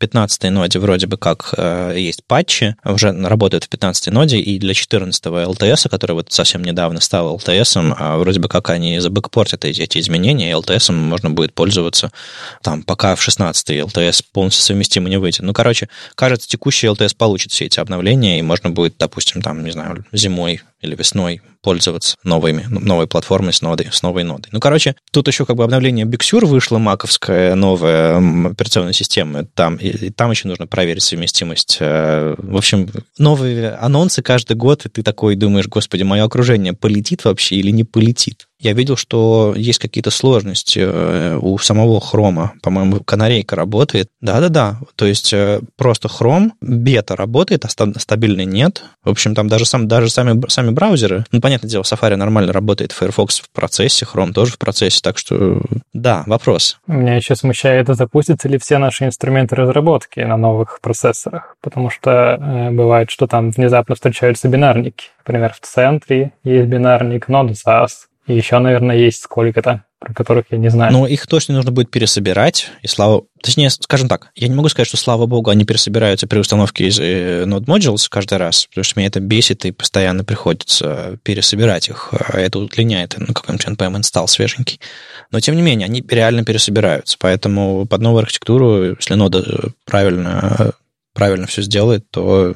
[0.02, 4.74] 15-й ноде вроде бы как э, есть патчи, уже работают в 15-й ноде, и для
[4.74, 9.82] 14-го LTS, который вот совсем недавно стал LTS, а вроде бы как они забэкпортят эти,
[9.82, 12.12] эти изменения, и LTS можно будет пользоваться
[12.62, 15.42] там, пока в 16-й LTS полностью совместимо не выйдет.
[15.42, 19.72] Ну, короче, кажется, текущий LTS получит все эти обновления, и можно будет, допустим, там, не
[19.72, 24.48] знаю, зимой или весной пользоваться новыми, новой платформой с, нодой, с новой нодой.
[24.54, 28.16] Ну, короче, тут еще как бы обновление Big Sur вышло, маковская новая
[28.48, 31.80] операционная система, там, и, и там еще нужно проверить совместимость.
[31.82, 37.26] Э, в общем, новые анонсы каждый год, и ты такой думаешь, господи, мое окружение полетит
[37.26, 38.48] вообще или не полетит?
[38.60, 42.54] Я видел, что есть какие-то сложности э, у самого хрома.
[42.64, 44.08] По-моему, канарейка работает.
[44.20, 44.80] Да-да-да.
[44.96, 48.84] То есть э, просто хром, бета работает, а стабильный нет.
[49.04, 52.91] В общем, там даже, сам, даже сами, сами браузеры, ну, понятное дело, Safari нормально работает,
[52.91, 55.62] Firefox в процессе, Chrome тоже в процессе, так что
[55.93, 56.80] да, вопрос.
[56.88, 62.72] Меня еще смущает, запустятся ли все наши инструменты разработки на новых процессорах, потому что э,
[62.72, 65.08] бывает, что там внезапно встречаются бинарники.
[65.26, 67.89] Например, в центре есть бинарник Node.js,
[68.28, 70.92] И еще, наверное, есть сколько-то, про которых я не знаю.
[70.92, 73.24] Но их точно нужно будет пересобирать, и слава...
[73.42, 77.00] Точнее, скажем так, я не могу сказать, что, слава богу, они пересобираются при установке из
[77.00, 82.10] э, Node Modules каждый раз, потому что меня это бесит, и постоянно приходится пересобирать их.
[82.12, 84.82] А это удлиняет ну, какой-нибудь NPM install свеженький.
[85.32, 87.16] Но, тем не менее, они реально пересобираются.
[87.20, 90.74] Поэтому под новую архитектуру, если нода правильно,
[91.13, 92.54] правильно все сделает, то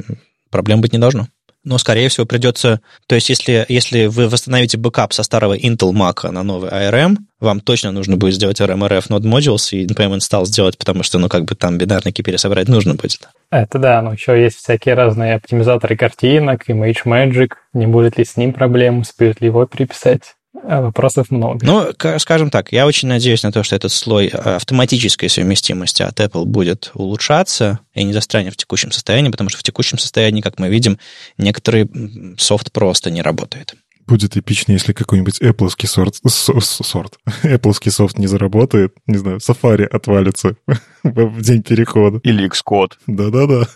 [0.50, 1.28] проблем быть не должно
[1.64, 2.82] но, скорее всего, придется...
[3.08, 7.60] То есть, если, если вы восстановите бэкап со старого Intel Mac на новый ARM, вам
[7.60, 11.30] точно нужно будет сделать rm -rf Node Modules и NPM install сделать, потому что, ну,
[11.30, 13.30] как бы там бинарники пересобрать нужно будет.
[13.52, 17.52] Это да, но еще есть всякие разные оптимизаторы картинок, Image Magic.
[17.74, 20.36] Не будет ли с ним проблем, успеют ли его переписать?
[20.64, 21.66] А вопросов много.
[21.66, 26.20] Ну, скажем так, я очень надеюсь на то, что этот слой э, автоматической совместимости от
[26.20, 30.60] Apple будет улучшаться и не застрянет в текущем состоянии, потому что в текущем состоянии, как
[30.60, 31.00] мы видим,
[31.38, 31.90] некоторый
[32.38, 33.76] софт просто не работает.
[34.08, 36.16] Будет эпично, если какой-нибудь Apple сорт,
[36.62, 40.56] сорт, Apple софт не заработает, не знаю, Safari отвалится
[41.04, 42.20] в день перехода.
[42.24, 42.94] Или Xcode.
[43.08, 43.68] Да-да-да.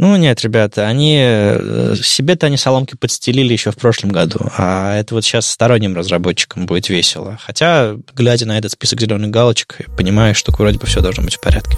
[0.00, 5.14] Ну, нет, ребята, они э, себе-то они соломки подстелили еще в прошлом году, а это
[5.14, 7.38] вот сейчас сторонним разработчикам будет весело.
[7.38, 11.40] Хотя, глядя на этот список зеленых галочек, понимаю, что вроде бы все должно быть в
[11.42, 11.76] порядке.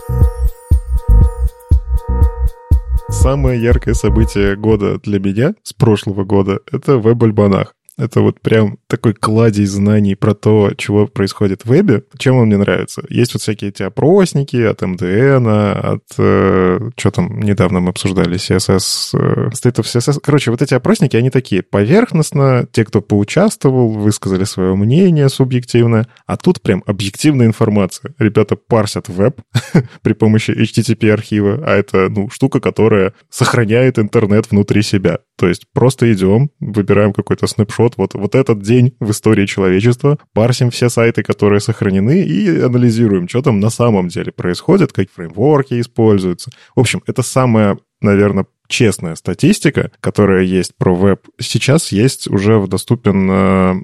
[3.08, 7.74] Самое яркое событие года для меня с прошлого года— это веб-альбанах.
[7.98, 12.04] Это вот прям такой кладезь знаний про то, чего происходит в вебе.
[12.18, 13.02] Чем он мне нравится?
[13.10, 16.02] Есть вот всякие эти опросники от MDN, от...
[16.18, 18.36] Э, что там недавно мы обсуждали?
[18.36, 19.10] CSS...
[19.14, 20.20] Э, State of CSS.
[20.22, 22.66] Короче, вот эти опросники, они такие поверхностно.
[22.72, 26.06] Те, кто поучаствовал, высказали свое мнение субъективное.
[26.26, 28.14] А тут прям объективная информация.
[28.18, 29.40] Ребята парсят веб
[30.02, 35.18] при помощи HTTP-архива, а это, ну, штука, которая сохраняет интернет внутри себя.
[35.36, 40.18] То есть просто идем, выбираем какой-то снапшот, вот, вот, вот этот день в истории человечества,
[40.32, 45.80] парсим все сайты, которые сохранены, и анализируем, что там на самом деле происходит, какие фреймворки
[45.80, 46.50] используются.
[46.74, 53.30] В общем, это самое наверное, честная статистика, которая есть про веб, сейчас есть уже доступен
[53.30, 53.74] э,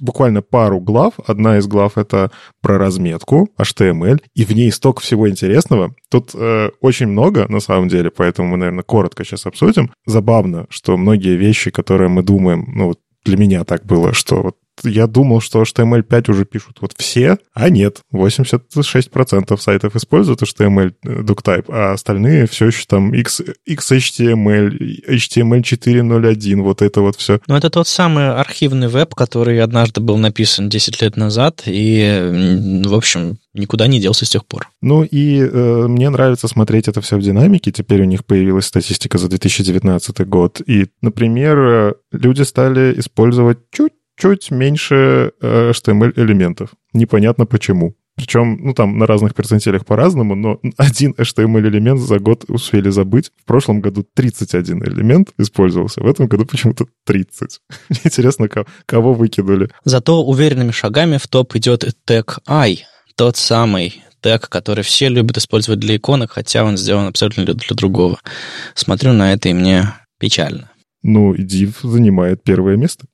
[0.00, 1.14] буквально пару глав.
[1.26, 5.94] Одна из глав— это про разметку HTML, и в ней столько всего интересного.
[6.10, 9.90] Тут э, очень много, на самом деле, поэтому мы, наверное, коротко сейчас обсудим.
[10.04, 14.58] Забавно, что многие вещи, которые мы думаем, ну, вот для меня так было, что вот
[14.84, 18.00] я думал, что HTML5 уже пишут вот все, а нет.
[18.12, 24.70] 86% сайтов используют HTML DuckType, а остальные все еще там X, XHTML,
[25.08, 27.40] HTML 4.0.1, вот это вот все.
[27.46, 32.94] Ну, это тот самый архивный веб, который однажды был написан 10 лет назад, и, в
[32.94, 34.68] общем, никуда не делся с тех пор.
[34.82, 37.72] Ну и э, мне нравится смотреть это все в динамике.
[37.72, 40.60] Теперь у них появилась статистика за 2019 год.
[40.66, 46.70] И, например, э, люди стали использовать чуть чуть меньше э, HTML-элементов.
[46.92, 47.94] Непонятно почему.
[48.16, 53.32] Причем, ну, там на разных перцентилях по-разному, но один HTML-элемент за год успели забыть.
[53.42, 57.60] В прошлом году 31 элемент использовался, в этом году почему-то 30.
[58.04, 58.48] Интересно,
[58.86, 59.68] кого выкинули.
[59.84, 62.84] Зато уверенными шагами в топ идет тег I,
[63.16, 68.20] тот самый тег, который все любят использовать для иконок, хотя он сделан абсолютно для другого.
[68.74, 70.70] Смотрю на это, и мне печально.
[71.06, 73.04] Ну, Div занимает первое место.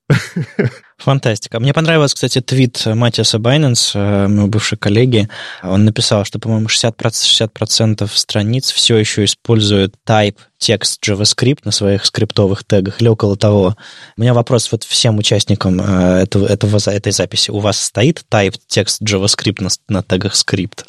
[0.97, 1.59] Фантастика.
[1.59, 5.29] Мне понравился, кстати, твит Матиаса Байненс, э, моего бывшего коллеги.
[5.65, 12.05] Он написал, что, по-моему, 60%, 60% страниц все еще используют type текст JavaScript на своих
[12.07, 13.77] скриптовых тегах или около того.
[14.17, 17.51] У меня вопрос вот всем участникам э, этого, этого, этой записи.
[17.51, 20.87] У вас стоит type текст JavaScript на, на тегах скрипт?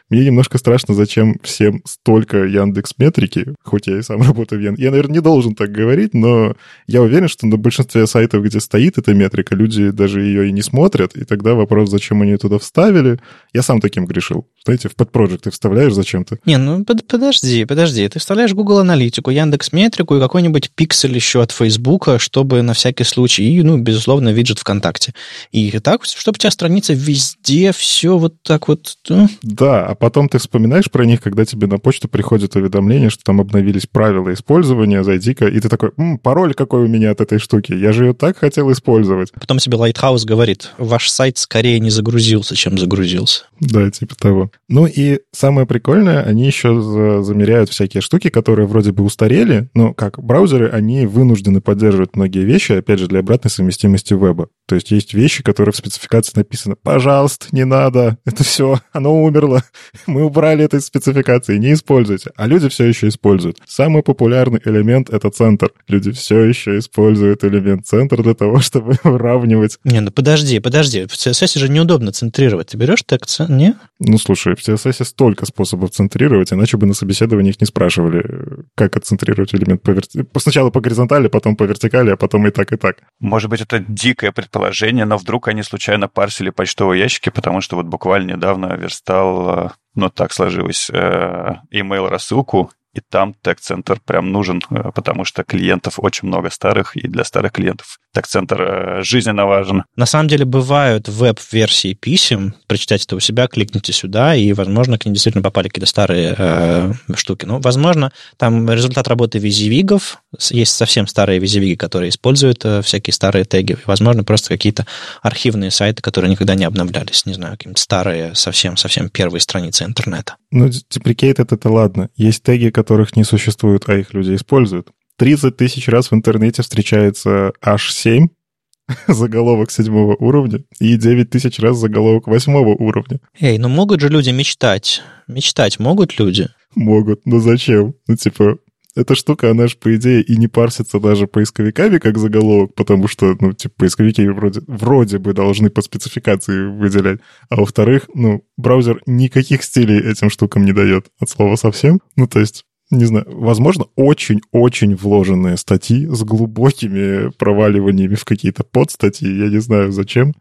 [0.10, 4.84] мне немножко страшно, зачем всем столько Яндекс Метрики, хоть я и сам работаю в Яндекс.
[4.84, 6.56] Я, наверное, не должен так говорить, но
[6.88, 10.62] я уверен, что на большинстве сайтов, где стоит эта метрика, люди даже ее и не
[10.62, 13.20] смотрят, и тогда вопрос, зачем они туда вставили,
[13.54, 14.48] я сам таким грешил.
[14.64, 16.38] Знаете, в подпроект ты вставляешь зачем-то.
[16.46, 18.08] Не, ну под, подожди, подожди.
[18.08, 23.04] Ты вставляешь Google Аналитику, Яндекс Метрику и какой-нибудь пиксель еще от Фейсбука, чтобы на всякий
[23.04, 25.14] случай, и, ну, безусловно, виджет ВКонтакте.
[25.52, 28.96] И так, чтобы у тебя страница везде все вот так вот...
[29.10, 29.28] Ну.
[29.42, 33.42] Да, а потом ты вспоминаешь про них, когда тебе на почту приходит уведомление, что там
[33.42, 37.74] обновились правила использования, зайди-ка, и ты такой, М, пароль какой у меня от этой штуки,
[37.74, 39.32] я же ее так хотел использовать.
[39.32, 43.44] Потом тебе Lighthouse говорит, ваш сайт скорее не загрузился, чем загрузился.
[43.60, 44.52] Да, типа того.
[44.68, 46.80] Ну и самое прикольное, они еще
[47.24, 52.74] замеряют всякие штуки, которые вроде бы устарели, но как браузеры, они вынуждены поддерживать многие вещи,
[52.74, 54.50] опять же, для обратной совместимости веба.
[54.68, 59.64] То есть есть вещи, которые в спецификации написаны, пожалуйста, не надо, это все, оно умерло,
[60.08, 62.32] мы убрали это из спецификации, не используйте.
[62.36, 63.58] А люди все еще используют.
[63.68, 65.72] Самый популярный элемент— это центр.
[65.88, 69.78] Люди все еще используют элемент центр для того, чтобы выравнивать.
[69.84, 72.70] Не, ну подожди, подожди, в CSS же неудобно центрировать.
[72.70, 73.76] Ты берешь так, не?
[74.00, 78.98] Ну, слушай, в CSS столько способов центрировать, иначе бы на собеседовании их не спрашивали, как
[78.98, 80.26] отцентрировать элемент по верти...
[80.40, 82.98] сначала по горизонтали, потом по вертикали, а потом и так, и так.
[83.20, 86.50] Может быть, это дикое предположение, но вдруг они случайно парсили
[86.80, 92.72] почтовые ящики, потому что вот буквально недавно верстал, э, ну, так сложилось, э, email рассылку,
[93.00, 97.54] и там тег-центр прям нужен, э, потому что клиентов очень много старых, и для старых
[97.54, 99.84] клиентов тег-центр э, жизненно важен.
[99.96, 105.06] На самом деле бывают веб-версии писем, прочитайте это у себя, кликните сюда, и, возможно, к
[105.06, 107.46] ним действительно попали какие-то старые э, штуки.
[107.46, 113.46] Ну, возможно, там результат работы визивигов, есть совсем старые визивиги, которые используют э, всякие старые
[113.46, 114.86] теги, возможно, просто какие-то
[115.22, 120.36] архивные сайты, которые никогда не обновлялись, не знаю, какие-то старые, совсем-совсем первые страницы интернета.
[120.52, 122.10] Ну, deprecated— это ладно.
[122.16, 124.90] Есть теги, которых не существует, а их люди используют.
[125.18, 128.28] 30 тысяч раз в интернете встречается H7,
[129.08, 133.20] заголовок седьмого уровня, и 9 тысяч раз заголовок восьмого уровня.
[133.40, 135.02] Эй, ну могут же люди мечтать?
[135.28, 136.48] Мечтать могут люди?
[136.76, 137.94] Могут, но зачем?
[138.08, 138.58] Ну, типа,
[138.96, 143.36] эта штука, она же, по идее, и не парсится даже поисковиками как заголовок, потому что,
[143.40, 147.20] ну, типа, поисковики вроде, вроде бы должны по спецификации выделять.
[147.50, 152.00] А во-вторых, ну, браузер никаких стилей этим штукам не дает от слова совсем.
[152.16, 159.28] Ну, то есть, не знаю, возможно, очень-очень вложенные статьи с глубокими проваливаниями в какие-то подстатьи,
[159.28, 160.34] я не знаю зачем.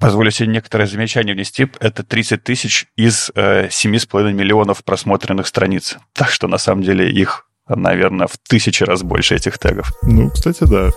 [0.00, 1.68] Позволю себе некоторое замечание внести.
[1.78, 5.98] Это 30 тысяч из э, 7,5 миллионов просмотренных страниц.
[6.12, 9.92] Так что, на самом деле, их, наверное, в тысячи раз больше этих тегов.
[10.02, 10.90] Ну, кстати, да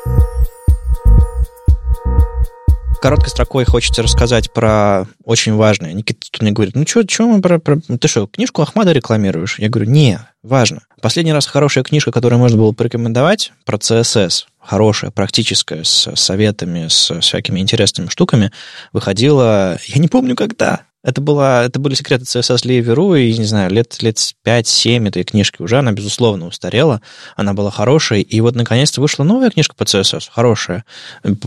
[3.00, 5.94] короткой строкой хочется рассказать про очень важное.
[5.94, 7.80] Никита тут мне говорит, ну что, что мы про, про...
[7.80, 9.58] Ты что, книжку Ахмада рекламируешь?
[9.60, 10.82] Я говорю, не, важно.
[11.02, 17.20] Последний раз хорошая книжка, которую можно было порекомендовать, про CSS, хорошая, практическая, с советами, с
[17.22, 18.52] всякими интересными штуками,
[18.92, 23.72] выходила, я не помню когда, это, была, это были секреты CSS Ливеру, и, не знаю,
[23.72, 27.02] лет, лет 5-7 этой книжки уже, она, безусловно, устарела,
[27.38, 30.84] она была хорошей, и вот, наконец-то, вышла новая книжка по CSS, хорошая.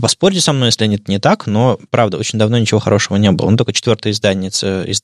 [0.01, 3.51] Поспорьте со мной, если это не так, но, правда, очень давно ничего хорошего не было.
[3.51, 4.49] Ну, только четвертое издание,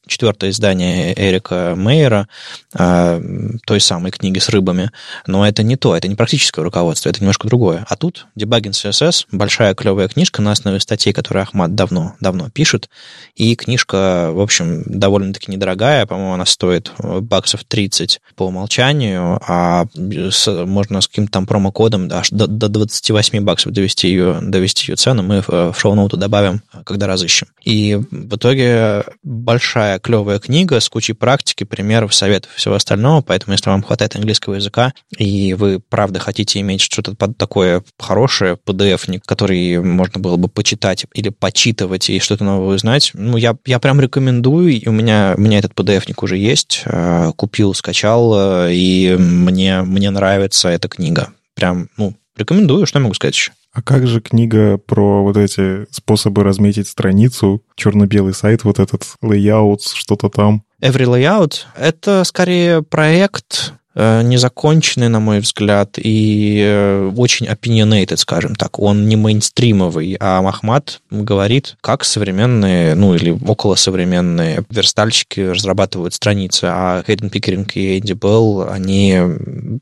[0.08, 2.28] четвертое издание Эрика Мейера,
[2.74, 3.22] а,
[3.68, 4.92] той самой книги с рыбами,
[5.28, 7.86] но это не то, это не практическое руководство, это немножко другое.
[7.88, 12.90] А тут Debugging CSS, большая клевая книжка на основе статей, которые Ахмад давно, давно пишет,
[13.36, 16.06] и книжка в общем, довольно-таки недорогая.
[16.06, 22.30] По-моему, она стоит баксов 30 по умолчанию, а с, можно с каким-то там промокодом аж
[22.30, 25.24] до, до 28 баксов довести ее, довести ее цену.
[25.24, 27.48] Мы в, в шоу-ноуту добавим, когда разыщем.
[27.66, 33.22] И в итоге большая клевая книга с кучей практики, примеров, советов и всего остального.
[33.22, 39.20] Поэтому, если вам хватает английского языка, и вы, правда, хотите иметь что-то такое хорошее, PDF,
[39.26, 44.00] который можно было бы почитать или почитывать и что-то новое узнать, ну, я, я прям
[44.00, 44.80] рекомендую рекомендую.
[44.80, 46.84] И у меня, у меня этот PDF-ник уже есть.
[46.86, 53.04] Э, купил, скачал, э, и мне, мне нравится эта книга прям, ну, рекомендую, что я
[53.04, 53.52] могу сказать еще.
[53.74, 59.82] А как же книга про вот эти способы разметить страницу, черно-белый сайт, вот этот layout,
[59.94, 60.64] что-то там?
[60.82, 68.80] Every Layout— это скорее проект, незаконченный, на мой взгляд, и э, очень opinionated, скажем так.
[68.80, 76.66] Он не мейнстримовый, а Махмад говорит, как современные, ну или около современные верстальщики разрабатывают страницы,
[76.66, 79.18] а Хейден Пикеринг и Энди Белл, они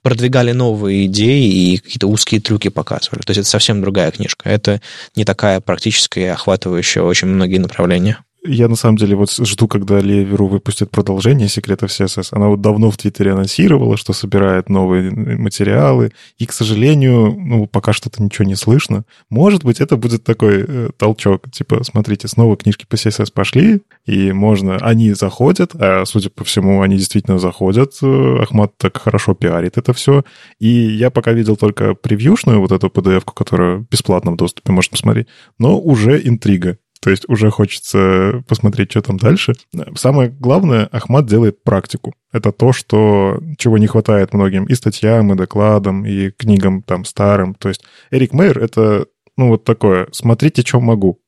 [0.02, 3.22] продвигали новые идеи и какие-то узкие трюки показывали.
[3.22, 4.50] То есть это совсем другая книжка.
[4.50, 4.82] Это
[5.16, 8.20] не такая практическая, охватывающая очень многие направления.
[8.48, 12.30] Я на самом деле вот жду, когда Лия Веру выпустит продолжение секретов CSS.
[12.32, 16.14] Она вот давно в Твиттере анонсировала, что собирает новые материалы.
[16.38, 19.04] И, к сожалению, ну, пока что-то ничего не слышно.
[19.30, 21.52] Может быть, это будет такой э, толчок.
[21.52, 24.78] Типа, смотрите, снова книжки по CSS пошли, и можно...
[24.78, 27.96] Они заходят, а, судя по всему, они действительно заходят.
[28.02, 30.24] Э, Ахмат так хорошо пиарит это все.
[30.60, 35.28] И я пока видел только превьюшную вот эту PDF-ку, которая в бесплатном доступе, можно посмотреть.
[35.60, 36.78] Но уже интрига.
[37.00, 39.54] То есть уже хочется посмотреть, что там дальше.
[39.96, 42.14] Самое главное, Ахмат делает практику.
[42.32, 47.56] Это то, что, чего не хватает многим и статьям, и докладам, и книгам там старым.
[47.56, 51.20] То есть Эрик Мейер— это, ну, вот такое, смотрите, что могу.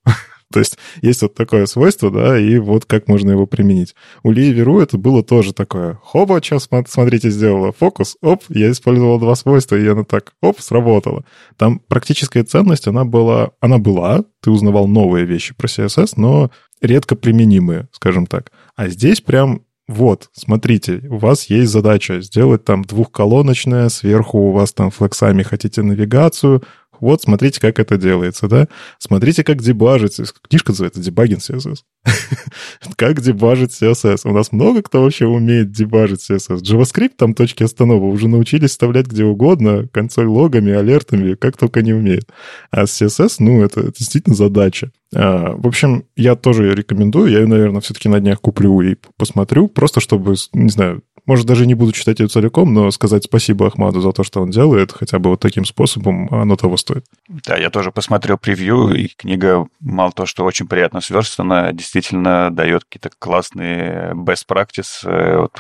[0.52, 3.96] То есть есть вот такое свойство, да, и вот как можно его применить.
[4.24, 6.00] У Ли Веру это было тоже такое.
[6.04, 11.24] Хоба, сейчас, смотрите, сделала фокус, оп, я использовал два свойства, и она так, оп, сработала.
[11.58, 16.50] Там практическая ценность, она была, она была, ты узнавал новые вещи про CSS, но
[16.82, 18.52] редко применимые, скажем так.
[18.76, 24.72] А здесь прям вот, смотрите, у вас есть задача сделать там двухколоночное, сверху у вас
[24.72, 26.62] там флексами хотите навигацию,
[27.02, 28.68] вот, смотрите, как это делается, да?
[28.98, 30.20] Смотрите, как дебажить.
[30.48, 31.80] Книжка называется «Дебагинг CSS».
[32.96, 34.22] как дебажить CSS.
[34.26, 36.62] У нас много кто вообще умеет дебажить CSS.
[36.62, 41.94] JavaScript, там точки останова, уже научились вставлять где угодно, консоль логами, алертами, как только не
[41.94, 42.30] умеет.
[42.72, 44.92] А CSS, ну, это, это действительно задача.
[45.16, 47.32] А, в общем, я тоже рекомендую.
[47.32, 51.68] Я ее, наверное, все-таки на днях куплю и посмотрю, просто чтобы, не знаю, может, даже
[51.68, 55.20] не буду читать ее целиком, но сказать спасибо Ахмаду за то, что он делает, хотя
[55.20, 56.89] бы вот таким способом, оно того стоит.
[57.28, 62.84] Да, я тоже посмотрел превью, и книга, мало того, что очень приятно сверстана, действительно дает
[62.84, 65.52] какие-то классные best practice, э, вот,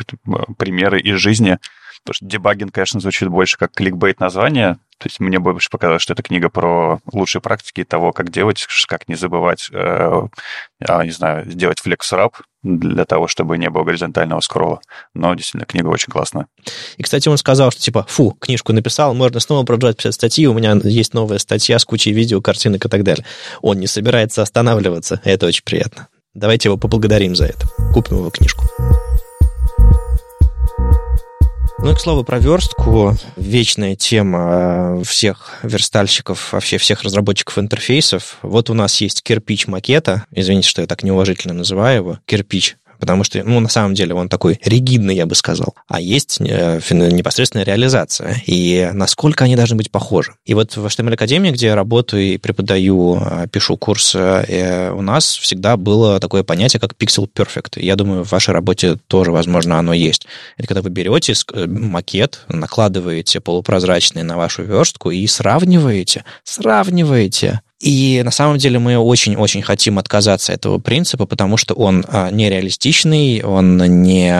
[0.57, 1.59] примеры из жизни.
[2.03, 6.12] Потому что дебагинг, конечно, звучит больше как кликбейт название, то есть мне больше показалось, что
[6.12, 10.22] это книга про лучшие практики того, как делать, как не забывать, э,
[10.86, 14.82] а, не знаю, сделать флекс-раб для того, чтобы не было горизонтального скролла.
[15.14, 16.47] Но действительно, книга очень классная.
[16.97, 20.54] И, кстати, он сказал, что типа, фу, книжку написал, можно снова продолжать писать статьи, у
[20.54, 23.26] меня есть новая статья с кучей видео, картинок и так далее.
[23.62, 26.10] Он не собирается останавливаться, это очень приятно.
[26.34, 27.68] Давайте его поблагодарим за это.
[27.93, 28.66] Купим его книжку.
[31.82, 33.15] Ну и, к слову, про верстку.
[33.38, 38.38] Вечная тема всех верстальщиков, вообще всех разработчиков интерфейсов.
[38.41, 40.25] Вот у нас есть кирпич макета.
[40.32, 42.19] Извините, что я так неуважительно называю его.
[42.25, 45.76] Кирпич потому что, ну, на самом деле он такой ригидный, я бы сказал.
[45.88, 50.34] А есть э, непосредственная реализация, и насколько они должны быть похожи.
[50.45, 55.02] И вот в HTML Академии, где я работаю и преподаю, э, пишу курс, э, у
[55.02, 57.82] нас всегда было такое понятие, как Pixel Perfect.
[57.82, 60.28] Я думаю, в вашей работе тоже, возможно, оно есть.
[60.58, 61.34] Это когда вы берете
[61.68, 69.61] макет, накладываете полупрозрачный на вашу верстку и сравниваете, сравниваете и на самом деле мы очень-очень
[69.61, 74.32] хотим отказаться от этого принципа, потому что он а, нереалистичный, он не,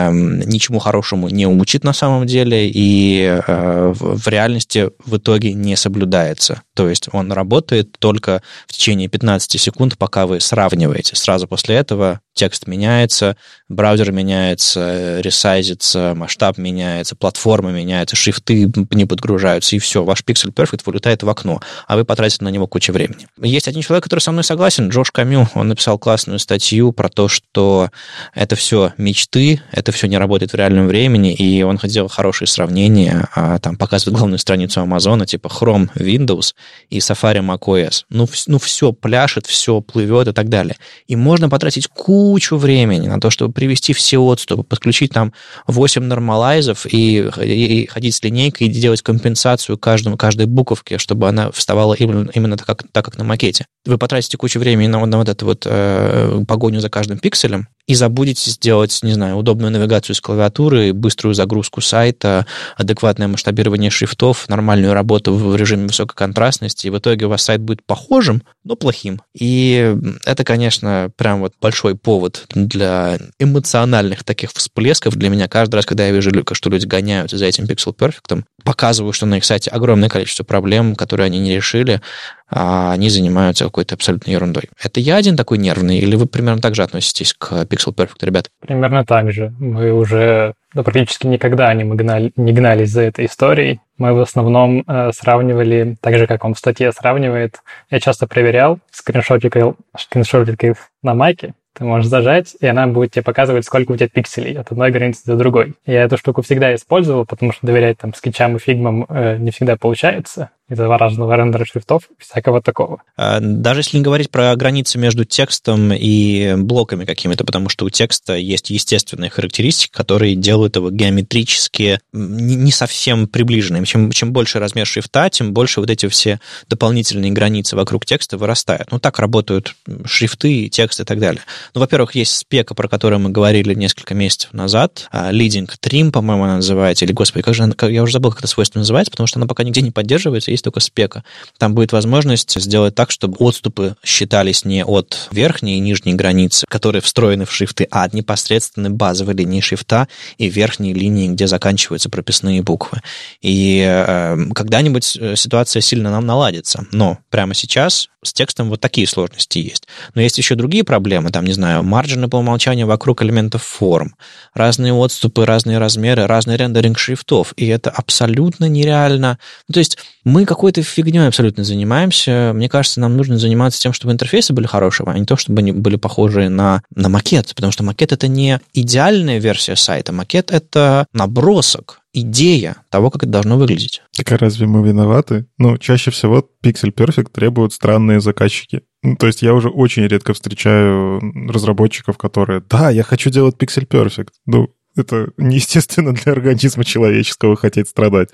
[0.44, 6.60] ничему хорошему не учит на самом деле, и а, в реальности в итоге не соблюдается.
[6.74, 11.16] То есть он работает только в течение 15 секунд, пока вы сравниваете.
[11.16, 13.36] Сразу после этого текст меняется,
[13.68, 20.82] браузер меняется, ресайзится, масштаб меняется, платформа меняется, шрифты не подгружаются, и все, ваш Pixel Perfect
[20.84, 23.26] вылетает в окно, а вы потратите на него кучу времени.
[23.38, 27.28] Есть один человек, который со мной согласен, Джош Камю, он написал классную статью про то,
[27.28, 27.90] что
[28.34, 33.28] это все мечты, это все не работает в реальном времени, и он хотел хорошие сравнения,
[33.34, 36.54] а, там показывает главную страницу Амазона, типа Chrome Windows
[36.90, 38.04] и Safari macOS.
[38.10, 40.76] Ну, ну все пляшет, все плывет и так далее.
[41.06, 45.32] И можно потратить кучу времени на то, чтобы привести все отступы, подключить там
[45.66, 51.28] 8 нормалайзов и, и, и ходить с линейкой и делать компенсацию каждому, каждой буковке, чтобы
[51.28, 53.66] она вставала именно, именно так, как, так, как на макете.
[53.86, 57.94] Вы потратите кучу времени на, на вот эту вот э, погоню за каждым пикселем, и
[57.94, 62.46] забудете сделать, не знаю, удобную навигацию с клавиатуры, быструю загрузку сайта,
[62.76, 67.60] адекватное масштабирование шрифтов, нормальную работу в режиме высокой контрастности, и в итоге у вас сайт
[67.60, 69.22] будет похожим, но плохим.
[69.36, 75.48] И это, конечно, прям вот большой повод для эмоциональных таких всплесков для меня.
[75.48, 79.36] Каждый раз, когда я вижу, что люди гоняются за этим Pixel Perfect, показываю, что на
[79.36, 82.00] их сайте огромное количество проблем, которые они не решили,
[82.48, 84.64] а они занимаются какой-то абсолютно ерундой.
[84.82, 88.50] Это я один такой нервный, или вы примерно так же относитесь к Pixel Perfect, ребят?
[88.60, 89.54] Примерно так же.
[89.58, 93.80] Мы уже ну, практически никогда не, гнали, не гнались за этой историей.
[93.98, 97.56] Мы в основном э, сравнивали, так же, как он в статье сравнивает.
[97.90, 103.64] Я часто проверял скриншотилкой, скриншотилкой на маке, ты можешь зажать, и она будет тебе показывать,
[103.64, 105.74] сколько у тебя пикселей от одной границы до другой.
[105.86, 109.76] Я эту штуку всегда использовал, потому что доверять там скетчам и фигмам э, не всегда
[109.76, 113.02] получается из-за разного рендера шрифтов, всякого такого.
[113.16, 117.90] А, даже если не говорить про границы между текстом и блоками какими-то, потому что у
[117.90, 123.84] текста есть естественные характеристики, которые делают его геометрически не совсем приближенным.
[123.84, 128.92] Чем, чем больше размер шрифта, тем больше вот эти все дополнительные границы вокруг текста вырастают.
[128.92, 131.42] Ну, так работают шрифты, текст и так далее.
[131.74, 135.08] Ну, во-первых, есть спека, про которую мы говорили несколько месяцев назад.
[135.10, 137.04] А, Leading Trim, по-моему, она называется.
[137.04, 139.46] Или, господи, как же она, я уже забыл, как это свойство называется, потому что она
[139.46, 140.50] пока нигде не поддерживается.
[140.60, 141.24] Есть только спека.
[141.56, 147.00] Там будет возможность сделать так, чтобы отступы считались не от верхней и нижней границы, которые
[147.00, 150.06] встроены в шрифты, а от непосредственной базовой линии шрифта
[150.36, 153.00] и верхней линии, где заканчиваются прописные буквы.
[153.40, 156.84] И э, когда-нибудь э, ситуация сильно нам наладится.
[156.92, 159.86] Но прямо сейчас с текстом вот такие сложности есть.
[160.14, 164.14] Но есть еще другие проблемы, там, не знаю, марджины по умолчанию вокруг элементов форм,
[164.52, 169.38] разные отступы, разные размеры, разный рендеринг шрифтов, и это абсолютно нереально.
[169.68, 172.52] Ну, то есть мы какой-то фигней абсолютно занимаемся.
[172.54, 175.72] Мне кажется, нам нужно заниматься тем, чтобы интерфейсы были хорошие, а не то, чтобы они
[175.72, 181.06] были похожи на, на макет, потому что макет— это не идеальная версия сайта, макет— это
[181.12, 184.02] набросок, идея того, как это должно выглядеть.
[184.16, 185.46] Так а разве мы виноваты?
[185.58, 188.82] Ну, чаще всего Pixel Perfect требуют странные заказчики.
[189.02, 193.86] Ну, то есть я уже очень редко встречаю разработчиков, которые, да, я хочу делать Pixel
[193.86, 194.30] Perfect.
[194.46, 198.30] Ну, это неестественно для организма человеческого хотеть страдать.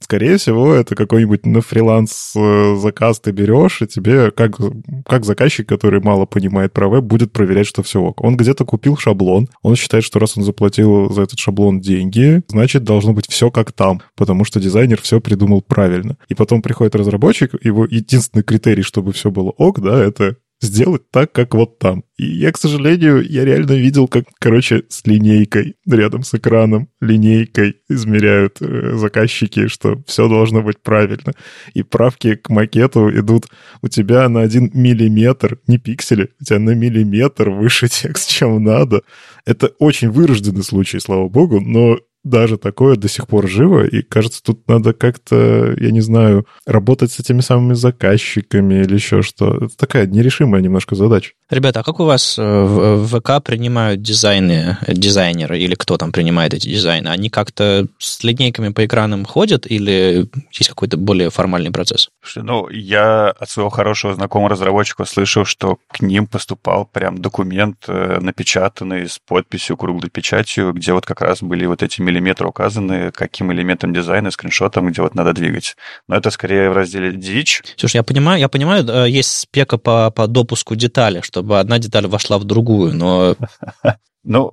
[0.00, 4.56] Скорее всего, это какой-нибудь на фриланс э, заказ ты берешь, и тебе, как,
[5.06, 8.22] как заказчик, который мало понимает про веб, будет проверять, что все ок.
[8.22, 12.84] Он где-то купил шаблон, он считает, что раз он заплатил за этот шаблон деньги, значит,
[12.84, 16.16] должно быть все как там, потому что дизайнер все придумал правильно.
[16.28, 21.32] И потом приходит разработчик, его единственный критерий, чтобы все было ок, да, это сделать так,
[21.32, 22.04] как вот там.
[22.16, 27.76] И я, к сожалению, я реально видел, как, короче, с линейкой рядом с экраном, линейкой
[27.88, 31.32] измеряют э, заказчики, что все должно быть правильно.
[31.74, 33.46] И правки к макету идут
[33.82, 39.02] у тебя на один миллиметр, не пиксели, у тебя на миллиметр выше текст, чем надо.
[39.44, 44.42] Это очень вырожденный случай, слава богу, но даже такое до сих пор живо, и кажется,
[44.42, 49.56] тут надо как-то, я не знаю, работать с этими самыми заказчиками или еще что.
[49.56, 51.32] Это такая нерешимая немножко задача.
[51.50, 56.54] Ребята, а как у вас э, в ВК принимают дизайны, дизайнеры, или кто там принимает
[56.54, 57.08] эти дизайны?
[57.08, 62.08] Они как-то с линейками по экранам ходят, или есть какой-то более формальный процесс?
[62.36, 68.18] Ну, я от своего хорошего знакомого разработчика слышал, что к ним поступал прям документ, э,
[68.20, 73.52] напечатанный с подписью, круглой печатью, где вот как раз были вот эти миллиметры указаны, каким
[73.52, 75.76] элементом дизайна, скриншотом, где вот надо двигать.
[76.08, 77.62] Но это скорее в разделе дичь.
[77.76, 82.06] Слушай, я понимаю, я понимаю, э, есть спека по, по допуску детали, чтобы одна деталь
[82.06, 83.36] вошла в другую, но...
[84.24, 84.50] Ну...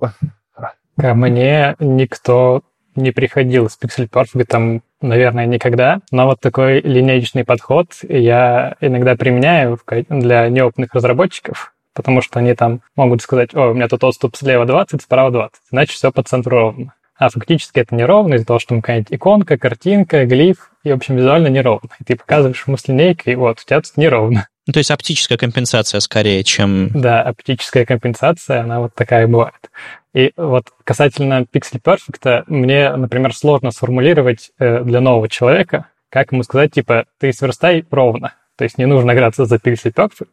[0.98, 2.62] Ко мне никто
[2.94, 6.00] не приходил с Pixel Perfect, там, наверное, никогда.
[6.10, 9.78] Но вот такой линейный подход я иногда применяю
[10.08, 14.64] для неопытных разработчиков, потому что они там могут сказать, о, у меня тут отступ слева
[14.64, 18.70] 20, справа 20, значит, все по центру ровно а фактически это неровно из-за того, что
[18.70, 21.90] там какая-нибудь иконка, картинка, глиф, и, в общем, визуально неровно.
[22.00, 24.48] И ты показываешь ему с линейкой, и вот, у тебя тут неровно.
[24.68, 26.88] Ну, то есть оптическая компенсация скорее, чем...
[26.88, 29.70] Да, оптическая компенсация, она вот такая бывает.
[30.12, 36.42] И вот касательно Pixel Perfect, мне, например, сложно сформулировать э, для нового человека, как ему
[36.42, 38.34] сказать, типа, ты сверстай ровно.
[38.56, 39.92] То есть не нужно играться за Pixel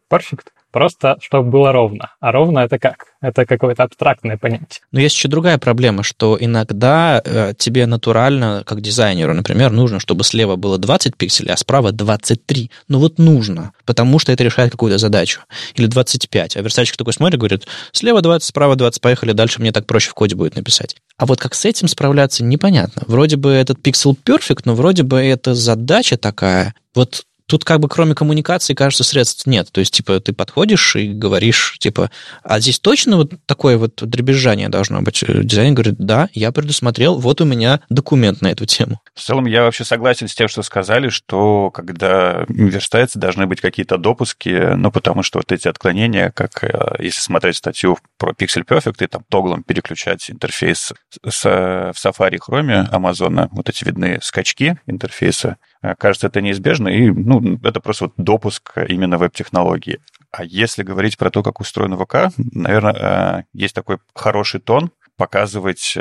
[0.09, 2.09] Perfect, Просто, чтобы было ровно.
[2.19, 3.05] А ровно это как?
[3.21, 4.81] Это какое-то абстрактное понятие.
[4.91, 10.23] Но есть еще другая проблема, что иногда э, тебе натурально, как дизайнеру, например, нужно, чтобы
[10.23, 12.71] слева было 20 пикселей, а справа 23.
[12.87, 15.41] Ну вот нужно, потому что это решает какую-то задачу.
[15.75, 16.57] Или 25.
[16.57, 20.15] А верстальщик такой смотрит, говорит, слева 20, справа 20, поехали, дальше мне так проще в
[20.15, 20.95] коде будет написать.
[21.17, 23.03] А вот как с этим справляться, непонятно.
[23.05, 26.73] Вроде бы этот Pixel Perfect, но вроде бы это задача такая.
[26.95, 29.71] Вот тут как бы кроме коммуникации, кажется, средств нет.
[29.71, 32.09] То есть, типа, ты подходишь и говоришь, типа,
[32.41, 35.23] а здесь точно вот такое вот дребезжание должно быть?
[35.23, 39.01] Дизайнер говорит, да, я предусмотрел, вот у меня документ на эту тему.
[39.13, 43.99] В целом, я вообще согласен с тем, что сказали, что когда верстается, должны быть какие-то
[43.99, 49.03] допуски, ну, потому что вот эти отклонения, как э, если смотреть статью про Pixel Perfect
[49.03, 50.91] и там тоглом переключать интерфейс
[51.23, 57.09] с, в Safari Chrome мозам, вот эти видны скачки интерфейса, э, кажется, это неизбежно, и
[57.09, 59.99] ну, это просто вот допуск именно веб-технологии.
[60.31, 65.95] А если говорить про то, как устроен ВК, наверное, э, есть такой хороший тон показывать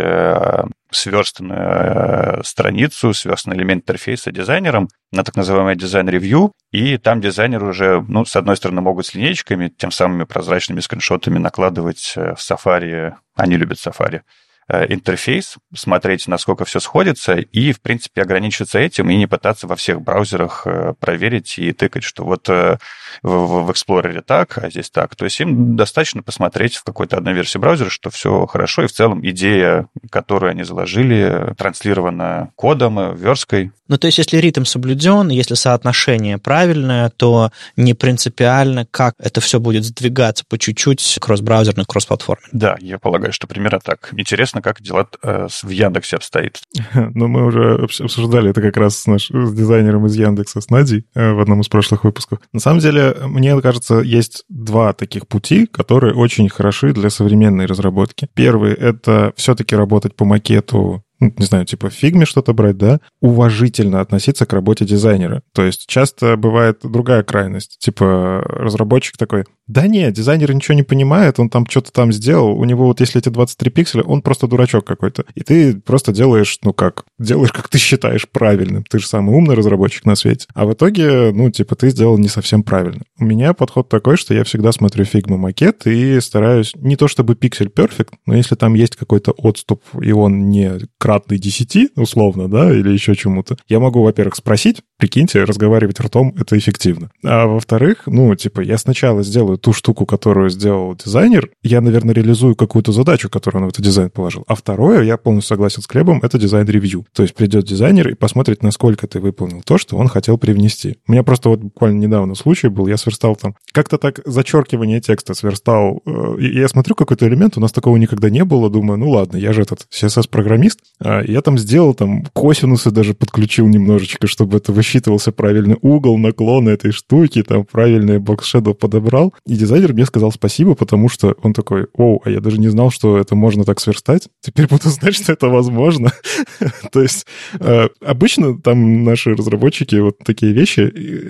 [0.90, 8.24] сверстанную страницу, сверстанный элемент интерфейса дизайнером на так называемое дизайн-ревью, и там дизайнеры уже, ну,
[8.24, 13.76] с одной стороны, могут с линейками, тем самыми прозрачными скриншотами накладывать в Safari, они любят
[13.76, 19.66] Safari, Э, интерфейс, смотреть, насколько все сходится, и, в принципе, ограничиться этим и не пытаться
[19.66, 22.78] во всех браузерах э, проверить и тыкать, что вот э,
[23.22, 25.16] в, в Explorer так, а здесь так.
[25.16, 28.92] То есть им достаточно посмотреть в какой-то одной версии браузера, что все хорошо, и в
[28.92, 33.72] целом идея, которую они заложили, транслирована кодом, версткой.
[33.88, 39.60] Ну, то есть, если ритм соблюден, если соотношение правильное, то не принципиально, как это все
[39.60, 42.44] будет сдвигаться по чуть-чуть кросс-браузерно, кросс-платформе.
[42.52, 44.10] Да, я полагаю, что примерно так.
[44.16, 46.60] Интересно, как дела э, в Яндексе обстоит.
[47.14, 51.04] Ну, мы уже обсуждали это как раз с, наш, с дизайнером из Яндекса, с Надей,
[51.14, 52.38] э, в одном из прошлых выпусков.
[52.52, 58.28] На самом деле, мне кажется, есть два таких пути, которые очень хороши для современной разработки.
[58.34, 62.98] Первый— это все-таки работать по макету ну, не знаю, типа в фигме что-то брать, да,
[63.20, 65.42] уважительно относиться к работе дизайнера.
[65.54, 67.78] То есть часто бывает другая крайность.
[67.78, 72.64] Типа разработчик такой, да нет, дизайнер ничего не понимает, он там что-то там сделал, у
[72.64, 75.24] него вот если эти 23 пикселя, он просто дурачок какой-то.
[75.34, 78.84] И ты просто делаешь, ну как, делаешь, как ты считаешь правильным.
[78.84, 80.46] Ты же самый умный разработчик на свете.
[80.54, 83.02] А в итоге, ну, типа, ты сделал не совсем правильно.
[83.18, 87.34] У меня подход такой, что я всегда смотрю фигму макет и стараюсь не то чтобы
[87.36, 92.72] пиксель перфект, но если там есть какой-то отступ, и он не кратный 10, условно, да,
[92.72, 97.10] или еще чему-то, я могу, во-первых, спросить, прикиньте, разговаривать ртом— это эффективно.
[97.24, 102.56] А во-вторых, ну, типа, я сначала сделаю ту штуку, которую сделал дизайнер, я, наверное, реализую
[102.56, 104.44] какую-то задачу, которую он в этот дизайн положил.
[104.46, 107.06] А второе, я полностью согласен с Глебом, это дизайн-ревью.
[107.12, 110.98] То есть придет дизайнер и посмотрит, насколько ты выполнил то, что он хотел привнести.
[111.06, 115.34] У меня просто вот буквально недавно случай был, я сверстал там, как-то так зачеркивание текста
[115.34, 116.02] сверстал.
[116.06, 119.52] Э, я смотрю какой-то элемент, у нас такого никогда не было, думаю, ну ладно, я
[119.52, 125.32] же этот CSS-программист, а я там сделал там косинусы даже подключил немножечко, чтобы это высчитывался
[125.32, 129.34] правильный угол наклона этой штуки, там правильный box shadow подобрал.
[129.46, 132.90] И дизайнер мне сказал спасибо, потому что он такой, оу, а я даже не знал,
[132.90, 134.28] что это можно так сверстать.
[134.40, 136.12] Теперь буду знать, что это возможно.
[136.92, 137.26] То есть
[137.58, 140.80] э, обычно там наши разработчики вот такие вещи,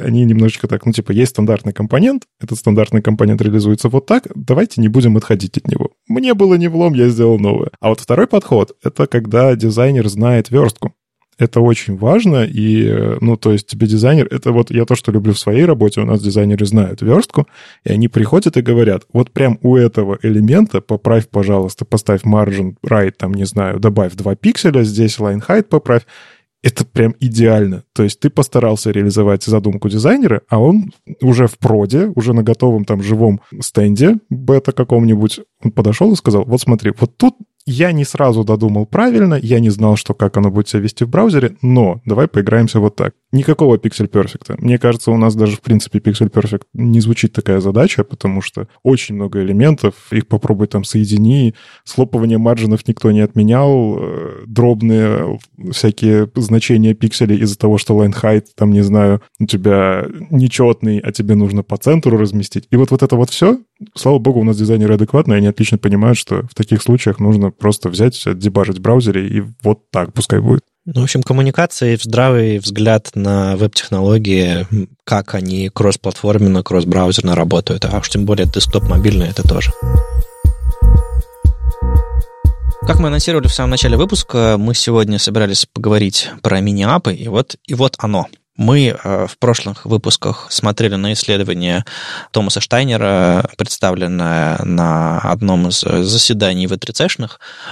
[0.04, 4.80] они немножечко так, ну типа есть стандартный компонент, этот стандартный компонент реализуется вот так, давайте
[4.80, 5.92] не будем отходить от него.
[6.06, 7.70] Мне было не влом, я сделал новое.
[7.80, 10.94] А вот второй подход— это когда дизайнер знает верстку
[11.42, 15.10] это очень важно, и, э, ну, то есть тебе дизайнер, это вот я то, что
[15.10, 17.48] люблю в своей работе, у нас дизайнеры знают верстку,
[17.84, 23.12] и они приходят и говорят, вот прям у этого элемента поправь, пожалуйста, поставь margin right,
[23.18, 26.02] там, не знаю, добавь 2 пикселя, здесь line height поправь,
[26.62, 27.82] это прям идеально.
[27.92, 32.84] То есть ты постарался реализовать задумку дизайнера, а он уже в проде, уже на готовом
[32.84, 37.34] там живом стенде бета каком-нибудь, он подошел и сказал, вот смотри, вот тут
[37.66, 41.08] я не сразу додумал правильно, я не знал, что как оно будет себя вести в
[41.08, 43.14] браузере, но давай поиграемся вот так.
[43.32, 44.56] Никакого Pixel Perfect.
[44.58, 48.68] Мне кажется, у нас даже в принципе Pixel Perfect не звучит такая задача, потому что
[48.82, 51.54] очень много элементов, их попробуй там соедини,
[51.84, 55.38] слопывание маржинов никто не отменял, э, дробные
[55.70, 61.10] всякие значения пикселей из-за того, что line height, там, не знаю, у тебя нечетный, а
[61.10, 62.66] тебе нужно по центру разместить.
[62.70, 63.58] И вот, вот это вот все,
[63.94, 67.88] слава богу, у нас дизайнеры адекватные, они отлично понимают, что в таких случаях нужно просто
[67.88, 70.64] взять, дебажить в браузере, и вот так пускай будет.
[70.84, 74.66] Ну, в общем, коммуникация и здравый взгляд на веб-технологии,
[75.04, 79.70] как они кросс-платформенно, кросс-браузерно работают, а уж тем более десктоп мобильный это тоже.
[82.84, 87.54] Как мы анонсировали в самом начале выпуска, мы сегодня собирались поговорить про мини-апы, и вот,
[87.64, 88.26] и вот оно–
[88.56, 91.84] мы э, в прошлых выпусках смотрели на исследование
[92.32, 97.16] Томаса Штайнера, представленное на одном из заседаний в 3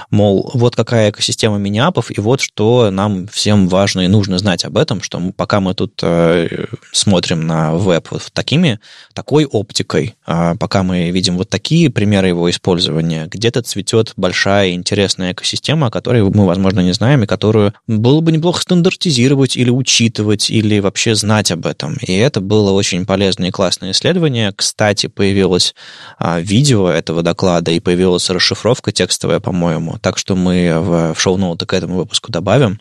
[0.09, 4.77] мол, вот какая экосистема мини-апов, и вот что нам всем важно и нужно знать об
[4.77, 8.79] этом, что пока мы тут э, смотрим на веб вот такими,
[9.13, 15.33] такой оптикой, а пока мы видим вот такие примеры его использования, где-то цветет большая интересная
[15.33, 20.49] экосистема, о которой мы, возможно, не знаем, и которую было бы неплохо стандартизировать или учитывать,
[20.49, 21.97] или ли вообще знать об этом.
[22.01, 24.51] И это было очень полезное и классное исследование.
[24.55, 25.75] Кстати, появилось
[26.17, 29.97] а, видео этого доклада и появилась расшифровка текстовая, по-моему.
[30.01, 32.79] Так что мы в, в шоу-ноуты к этому выпуску добавим.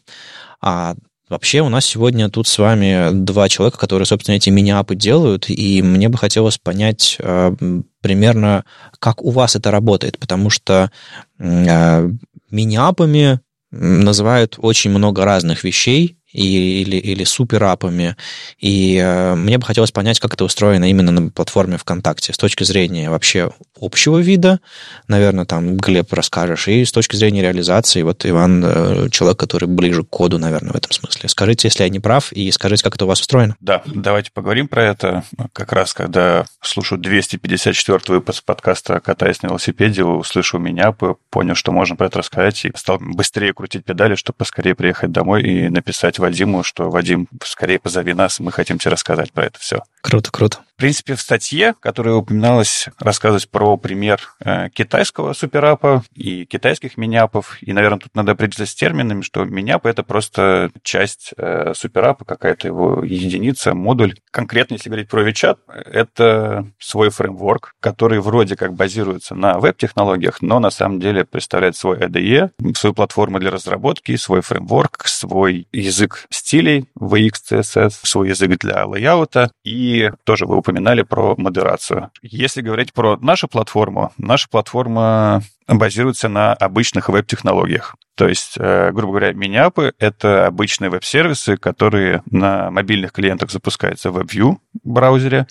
[0.61, 0.95] А
[1.31, 5.81] Вообще у нас сегодня тут с вами два человека, которые, собственно, эти мини-апы делают, и
[5.81, 7.55] мне бы хотелось понять э,
[8.03, 8.65] примерно,
[8.99, 10.91] как у вас это работает, потому что
[11.39, 12.11] э,
[12.51, 13.39] мини-апами
[13.71, 18.17] называют очень много разных вещей, и, или, или суперапами.
[18.59, 22.65] И э, мне бы хотелось понять, как это устроено именно на платформе ВКонтакте с точки
[22.65, 23.51] зрения вообще
[23.81, 24.61] общего вида.
[25.09, 26.69] Наверное, там, Глеб, расскажешь.
[26.69, 30.77] И с точки зрения реализации, вот Иван, э, человек, который ближе к коду, наверное, в
[30.77, 31.29] этом смысле.
[31.29, 33.57] Скажите, если я не прав, и скажите, как это у вас устроено.
[33.61, 35.25] Да, давайте поговорим про это.
[35.53, 40.93] Как раз, когда слушаю 254 выпуск подкаста «Катаясь на велосипеде», услышал меня,
[41.31, 45.43] понял, что можно про это рассказать, и стал быстрее крутить педали, чтобы поскорее приехать домой
[45.43, 49.83] и написать Вадиму, что Вадим, скорее позови нас, мы хотим тебе рассказать про это все.
[50.03, 50.59] Круто, круто.
[50.81, 57.59] В принципе, в статье, которая упоминалась, рассказывать про пример э, китайского суперапа и китайских миняпов.
[57.61, 62.67] И, наверное, тут надо определиться с терминами, что миняп— это просто часть э, суперапа, какая-то
[62.69, 64.15] его единица, модуль.
[64.31, 70.61] Конкретно, если говорить про WeChat, это свой фреймворк, который вроде как базируется на веб-технологиях, но
[70.61, 76.89] на самом деле представляет свой IDE, свою платформу для разработки, свой фреймворк, свой язык стилей
[76.99, 82.11] VX, CSS, свой язык для лейаута и тоже вы упоминали про модерацию.
[82.23, 87.97] Если говорить про нашу платформу, наша платформа базируется на обычных веб-технологиях.
[88.17, 94.19] То есть, э, грубо говоря, миниапы— это обычные веб-сервисы, которые на мобильных клиентах запускаются в
[94.19, 95.47] WebView браузере.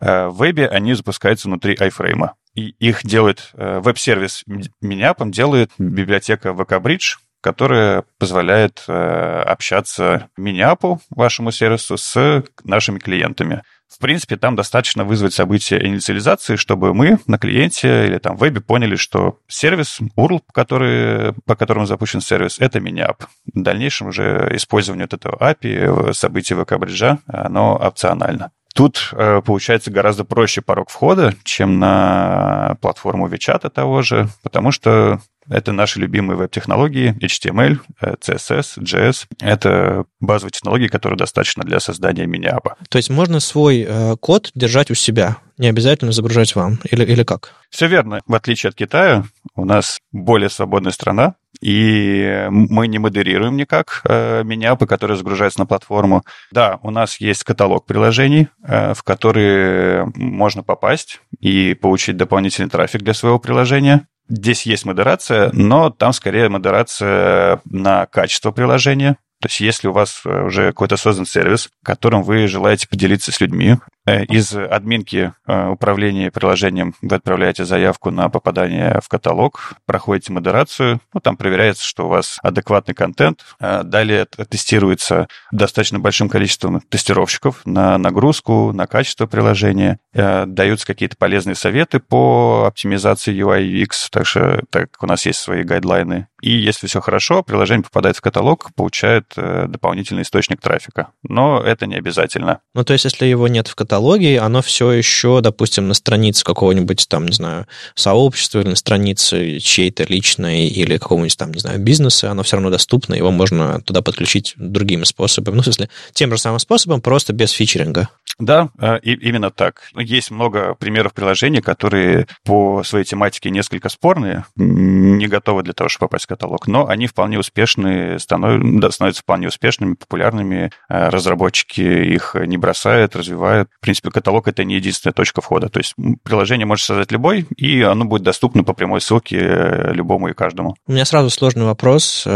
[0.00, 2.30] Э, в вебе они запускаются внутри iFrame.
[2.54, 4.44] И их делает э, веб-сервис
[4.80, 6.98] миниапом, делает библиотека VK
[7.42, 13.62] которая позволяет общаться миниапу, вашему сервису, с нашими клиентами.
[13.90, 18.60] В принципе, там достаточно вызвать событие инициализации, чтобы мы на клиенте или там в вебе
[18.60, 23.24] поняли, что сервис, URL, который, по которому запущен сервис, это миниап.
[23.52, 28.52] В дальнейшем уже использование вот этого API, событий VK-бриджа, оно опционально.
[28.74, 35.20] Тут э, получается гораздо проще порог входа, чем на платформу WeChat того же, потому что
[35.48, 39.26] это наши любимые веб-технологии, HTML, CSS, JS.
[39.40, 42.76] Это базовые технологии, которые достаточно для создания мини-апа.
[42.88, 47.22] То есть можно свой э, код держать у себя, не обязательно загружать вам, или, или
[47.22, 47.54] как?
[47.70, 48.20] Все верно.
[48.26, 49.24] В отличие от Китая,
[49.54, 55.66] у нас более свободная страна, и мы не модерируем никак э, миниапы, которые загружаются на
[55.66, 56.24] платформу.
[56.50, 63.02] Да, у нас есть каталог приложений, э, в которые можно попасть и получить дополнительный трафик
[63.02, 64.06] для своего приложения.
[64.30, 69.16] Здесь есть модерация, но там скорее модерация на качество приложения.
[69.42, 73.76] То есть если у вас уже какой-то создан сервис, которым вы желаете поделиться с людьми,
[74.06, 81.20] из админки э, управления приложением вы отправляете заявку на попадание в каталог, проходите модерацию, ну,
[81.20, 83.44] там проверяется, что у вас адекватный контент.
[83.60, 89.98] Э, далее тестируется достаточно большим количеством тестировщиков на нагрузку, на качество приложения.
[90.12, 95.38] Даются какие-то полезные советы по оптимизации UI и UX, так что так у нас есть
[95.38, 96.28] свои гайдлайны.
[96.40, 101.08] И если все хорошо, приложение попадает в каталог, получает дополнительный источник трафика.
[101.22, 102.60] Но это не обязательно.
[102.74, 106.44] Ну, то есть, если его нет в каталоге, каталоге, оно все еще, допустим, на странице
[106.44, 107.66] какого-нибудь там, не знаю,
[107.96, 112.70] сообщества или на странице чьей-то личной или какого-нибудь там, не знаю, бизнеса, оно все равно
[112.70, 115.56] доступно, его можно туда подключить другими способами.
[115.56, 118.08] Ну, в смысле, тем же самым способом, просто без фичеринга.
[118.38, 118.70] Да,
[119.02, 119.82] и именно так.
[119.96, 126.08] Есть много примеров приложений, которые по своей тематике несколько спорные, не готовы для того, чтобы
[126.08, 130.70] попасть в каталог, но они вполне успешны, становятся, вполне успешными, популярными.
[130.88, 133.68] Э, разработчики их не бросают, развивают.
[133.80, 135.70] В принципе, каталог— это не единственная точка входа.
[135.70, 140.28] То есть приложение может создать любой, и оно будет доступно по прямой ссылке э, любому
[140.28, 140.76] и каждому.
[140.86, 142.26] У меня сразу сложный вопрос.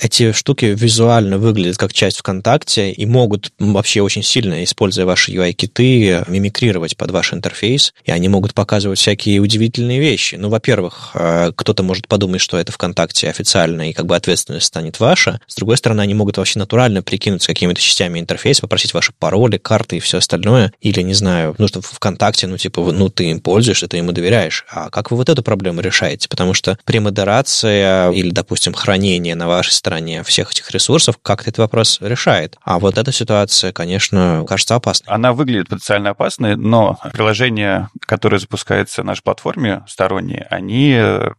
[0.00, 6.24] Эти штуки визуально выглядят как часть ВКонтакте и могут вообще очень сильно, используя ваши UI-киты
[6.26, 10.34] мимикрировать под ваш интерфейс, и они могут показывать всякие удивительные вещи.
[10.34, 14.98] Ну, во-первых, э, кто-то может подумать, что это ВКонтакте официально, и как бы ответственность станет
[15.00, 15.40] ваша.
[15.46, 19.98] С другой стороны, они могут вообще натурально прикинуться какими-то частями интерфейса, попросить ваши пароли, карты
[19.98, 20.71] и все остальное.
[20.80, 24.64] Или, не знаю, ну, что ВКонтакте, ну, типа, ну, ты им пользуешься, ты ему доверяешь.
[24.70, 26.28] А как вы вот эту проблему решаете?
[26.28, 31.98] Потому что премодерация или, допустим, хранение на вашей стороне всех этих ресурсов как-то этот вопрос
[32.00, 32.56] решает.
[32.64, 35.12] А вот эта ситуация, конечно, кажется опасной.
[35.12, 40.98] она выглядит потенциально опасной, но приложения, которые запускаются на нашей платформе сторонние, они,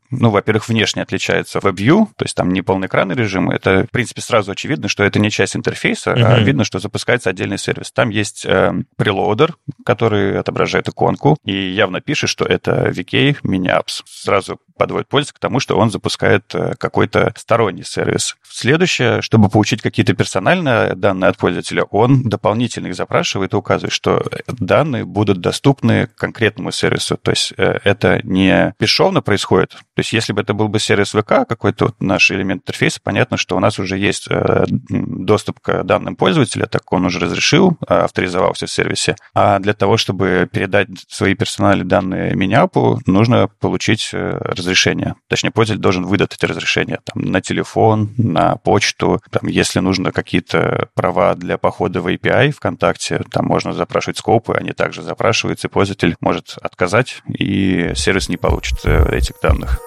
[0.10, 3.50] ну, во-первых, внешне отличаются WebView, то есть там не полноэкранный режим.
[3.50, 6.24] Это, в принципе, сразу очевидно, что это не часть интерфейса, uh-huh.
[6.24, 7.92] а видно, что запускается отдельный сервис.
[7.92, 8.74] Там есть э,
[9.24, 9.56] прелоудер,
[9.86, 14.02] который отображает иконку, и явно пишет, что это VK Mini Apps.
[14.06, 18.36] Сразу подводит пользователя к тому, что он запускает э, какой-то сторонний сервис.
[18.44, 24.24] Следующее, чтобы получить какие-то персональные данные от пользователя, он дополнительно их запрашивает и указывает, что
[24.48, 27.18] данные будут доступны конкретному сервису.
[27.18, 29.72] То есть э, это не бесшовно происходит.
[29.72, 33.38] То есть если бы это был бы сервис ВК, какой-то вот наш элемент интерфейса, понятно,
[33.38, 38.68] что у нас уже есть э, доступ к данным пользователя, так он уже разрешил, авторизовался
[38.68, 39.16] в сервисе.
[39.34, 44.12] А для того, чтобы передать свои персональные данные Миниапу, нужно получить
[44.64, 45.16] разрешение.
[45.28, 49.22] Точнее, пользователь должен выдать эти разрешения там, на телефон, на почту.
[49.30, 54.72] Там, если нужно какие-то права для похода в API ВКонтакте, там можно запрашивать скопы, они
[54.72, 59.82] также запрашиваются, и пользователь может отказать, и сервис не получит э, этих данных.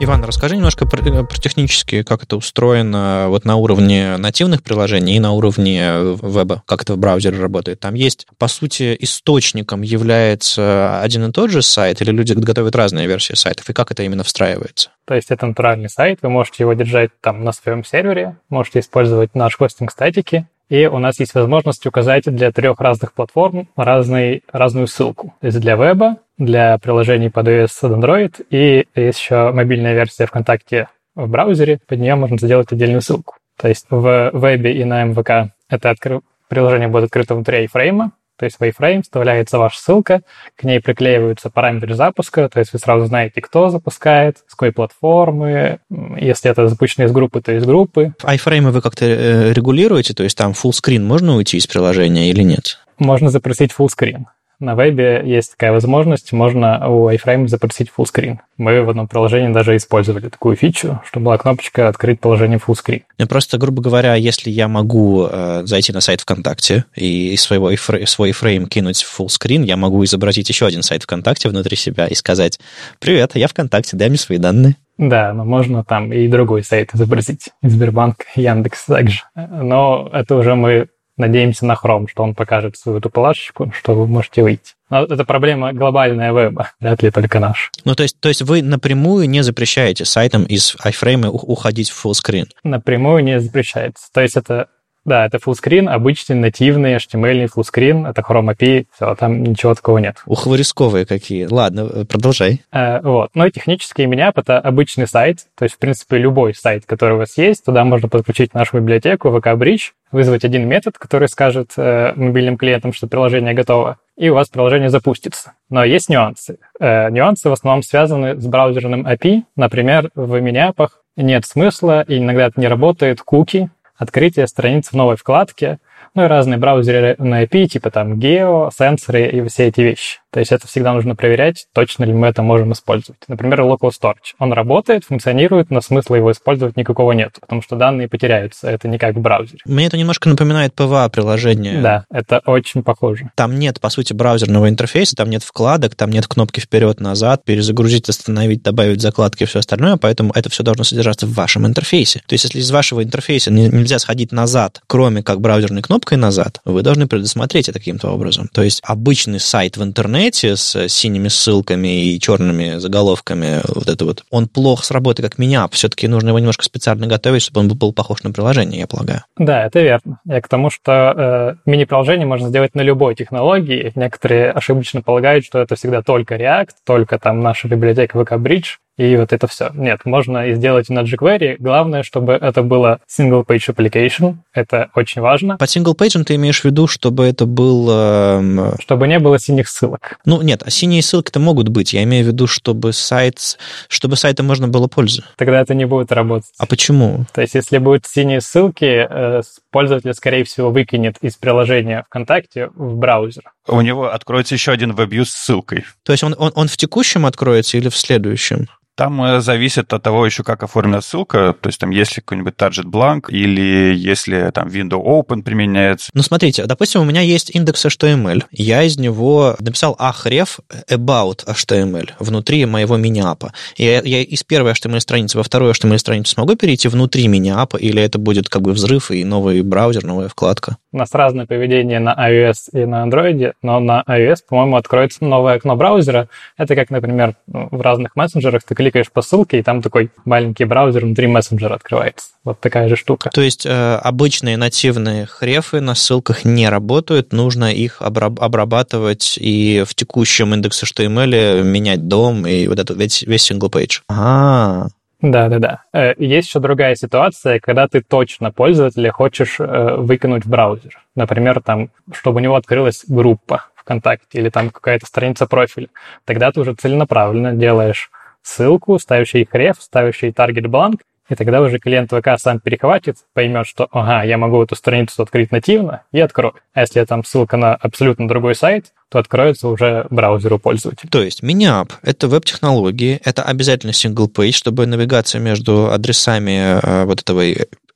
[0.00, 5.16] Иван, расскажи немножко про, э, про технически, как это устроено вот на уровне нативных приложений
[5.16, 7.80] и на уровне веба, как это в браузере работает.
[7.80, 13.08] Там есть, по сути, источником является один и тот же сайт, или люди готовят разные
[13.08, 14.90] версии сайтов, и как это именно встраивается?
[15.04, 19.34] То есть это натуральный сайт, вы можете его держать там на своем сервере, можете использовать
[19.34, 24.86] наш хостинг статики, и у нас есть возможность указать для трех разных платформ разный, разную
[24.86, 25.34] ссылку.
[25.40, 30.26] То есть для веба, для приложений под iOS и Android, и есть еще мобильная версия
[30.26, 33.34] ВКонтакте в браузере, под нее можно сделать отдельную ссылку.
[33.60, 36.20] То есть в вебе и на МВК это откры...
[36.48, 40.22] приложение будет открыто внутри iFrame, то есть в iframe вставляется ваша ссылка,
[40.54, 45.80] к ней приклеиваются параметры запуска, то есть вы сразу знаете, кто запускает, с какой платформы.
[46.16, 48.14] Если это запущено из группы, то из группы.
[48.22, 50.14] iFrame вы как-то э, регулируете?
[50.14, 52.78] То есть там full screen можно уйти из приложения или нет?
[52.98, 54.26] Можно запросить full screen
[54.60, 58.38] на вебе есть такая возможность, можно у iFrame запросить fullscreen.
[58.56, 63.02] Мы в одном приложении даже использовали такую фичу, что была кнопочка «Открыть приложение fullscreen».
[63.18, 68.30] Ну, просто, грубо говоря, если я могу э, зайти на сайт ВКонтакте и своего свой
[68.30, 72.58] iFrame кинуть в fullscreen, я могу изобразить еще один сайт ВКонтакте внутри себя и сказать
[72.98, 74.76] «Привет, я ВКонтакте, дай мне свои данные».
[74.98, 77.50] Да, но можно там и другой сайт изобразить.
[77.62, 79.20] Сбербанк, Яндекс также.
[79.36, 80.88] Но это уже мы
[81.18, 84.74] надеемся на Chrome, что он покажет свою эту плашечку, что вы можете выйти.
[84.90, 87.70] Но это проблема глобальная веба, вряд ли только наш.
[87.84, 92.46] Ну, то есть, то есть вы напрямую не запрещаете сайтам из iFrame уходить в fullscreen?
[92.64, 94.06] Напрямую не запрещается.
[94.12, 94.68] То есть это
[95.08, 100.18] да, это fullscreen, обычный нативный HTML fullscreen, это Chrome API, все, там ничего такого нет.
[100.26, 101.46] Ух, вы рисковые какие.
[101.50, 102.62] Ладно, э, продолжай.
[102.72, 103.30] Э, вот.
[103.34, 107.36] Но технически меня это обычный сайт, то есть, в принципе, любой сайт, который у вас
[107.36, 112.56] есть, туда можно подключить нашу библиотеку VK Bridge, вызвать один метод, который скажет э, мобильным
[112.56, 115.54] клиентам, что приложение готово, и у вас приложение запустится.
[115.70, 116.58] Но есть нюансы.
[116.80, 119.42] Э, нюансы в основном связаны с браузерным API.
[119.56, 125.16] Например, в мини-апах нет смысла, и иногда это не работает, куки, открытие страницы в новой
[125.16, 125.78] вкладке,
[126.14, 130.20] ну и разные браузеры на IP, типа там Geo, сенсоры и все эти вещи.
[130.30, 133.20] То есть это всегда нужно проверять, точно ли мы это можем использовать.
[133.28, 134.34] Например, Local Storage.
[134.38, 138.68] Он работает, функционирует, но смысла его использовать никакого нет, потому что данные потеряются.
[138.68, 139.60] Это не как в браузере.
[139.64, 141.80] Мне это немножко напоминает PWA-приложение.
[141.80, 143.30] Да, это очень похоже.
[143.36, 148.62] Там нет, по сути, браузерного интерфейса, там нет вкладок, там нет кнопки вперед-назад, перезагрузить, остановить,
[148.62, 152.20] добавить закладки и все остальное, поэтому это все должно содержаться в вашем интерфейсе.
[152.26, 156.82] То есть если из вашего интерфейса нельзя сходить назад, кроме как браузерной кнопкой назад, вы
[156.82, 158.48] должны предусмотреть это каким-то образом.
[158.52, 164.04] То есть обычный сайт в интернете интернете с синими ссылками и черными заголовками, вот это
[164.04, 165.68] вот, он плохо сработает как меня.
[165.70, 169.22] Все-таки нужно его немножко специально готовить, чтобы он был похож на приложение, я полагаю.
[169.36, 170.20] Да, это верно.
[170.26, 173.92] Я к тому, что э, мини-приложение можно сделать на любой технологии.
[173.94, 179.16] Некоторые ошибочно полагают, что это всегда только React, только там наша библиотека VK Bridge и
[179.16, 179.70] вот это все.
[179.74, 181.56] Нет, можно и сделать на jQuery.
[181.60, 184.38] Главное, чтобы это было single-page application.
[184.52, 185.56] Это очень важно.
[185.56, 187.86] Под single-page ты имеешь в виду, чтобы это был...
[187.88, 190.18] Э, чтобы не было синих ссылок.
[190.24, 191.92] Ну, нет, а синие ссылки-то могут быть.
[191.92, 193.56] Я имею в виду, чтобы сайт,
[193.88, 195.32] чтобы сайтом можно было пользоваться.
[195.36, 196.50] Тогда это не будет работать.
[196.58, 197.24] А почему?
[197.32, 202.96] То есть, если будут синие ссылки, э, пользователь, скорее всего, выкинет из приложения ВКонтакте в
[202.96, 203.44] браузер.
[203.68, 205.84] У него откроется еще один WebView с ссылкой.
[206.02, 208.66] То есть он, он, он в текущем откроется или в следующем?
[208.98, 212.86] Там э, зависит от того еще, как оформлена ссылка, то есть там если какой-нибудь target
[212.86, 216.10] blank или если там window open применяется.
[216.14, 220.58] Ну, смотрите, допустим, у меня есть индекс HTML, я из него написал ahref
[220.90, 223.52] about HTML внутри моего мини-апа.
[223.76, 228.48] Я, я из первой HTML-страницы во вторую HTML-страницу смогу перейти внутри мини-апа, или это будет
[228.48, 230.76] как бы взрыв и новый браузер, новая вкладка?
[230.90, 235.54] У нас разное поведение на iOS и на Android, но на iOS, по-моему, откроется новое
[235.54, 236.28] окно браузера.
[236.56, 240.64] Это как, например, ну, в разных мессенджерах ты кликаешь по ссылке, и там такой маленький
[240.64, 242.28] браузер внутри мессенджера открывается.
[242.44, 243.30] Вот такая же штука.
[243.30, 249.94] То есть э, обычные нативные хрефы на ссылках не работают, нужно их обрабатывать и в
[249.94, 254.00] текущем индексе HTML менять дом и вот этот весь, весь single page.
[254.08, 255.82] Ага, да, да, да.
[255.92, 261.00] Э, есть еще другая ситуация, когда ты точно пользователя хочешь э, выкинуть в браузер.
[261.16, 265.88] Например, там, чтобы у него открылась группа ВКонтакте или там какая-то страница профиля.
[266.24, 268.10] Тогда ты уже целенаправленно делаешь
[268.48, 273.86] ссылку, ставящий href, ставящий target бланк, и тогда уже клиент ВК сам перехватит, поймет, что,
[273.92, 276.54] ага, я могу эту страницу открыть нативно и открою.
[276.72, 281.08] А если там ссылка на абсолютно другой сайт, то откроется уже браузеру пользователя.
[281.10, 287.20] То есть Miniapp— это веб-технологии, это обязательно single page, чтобы навигация между адресами э, вот
[287.20, 287.42] этого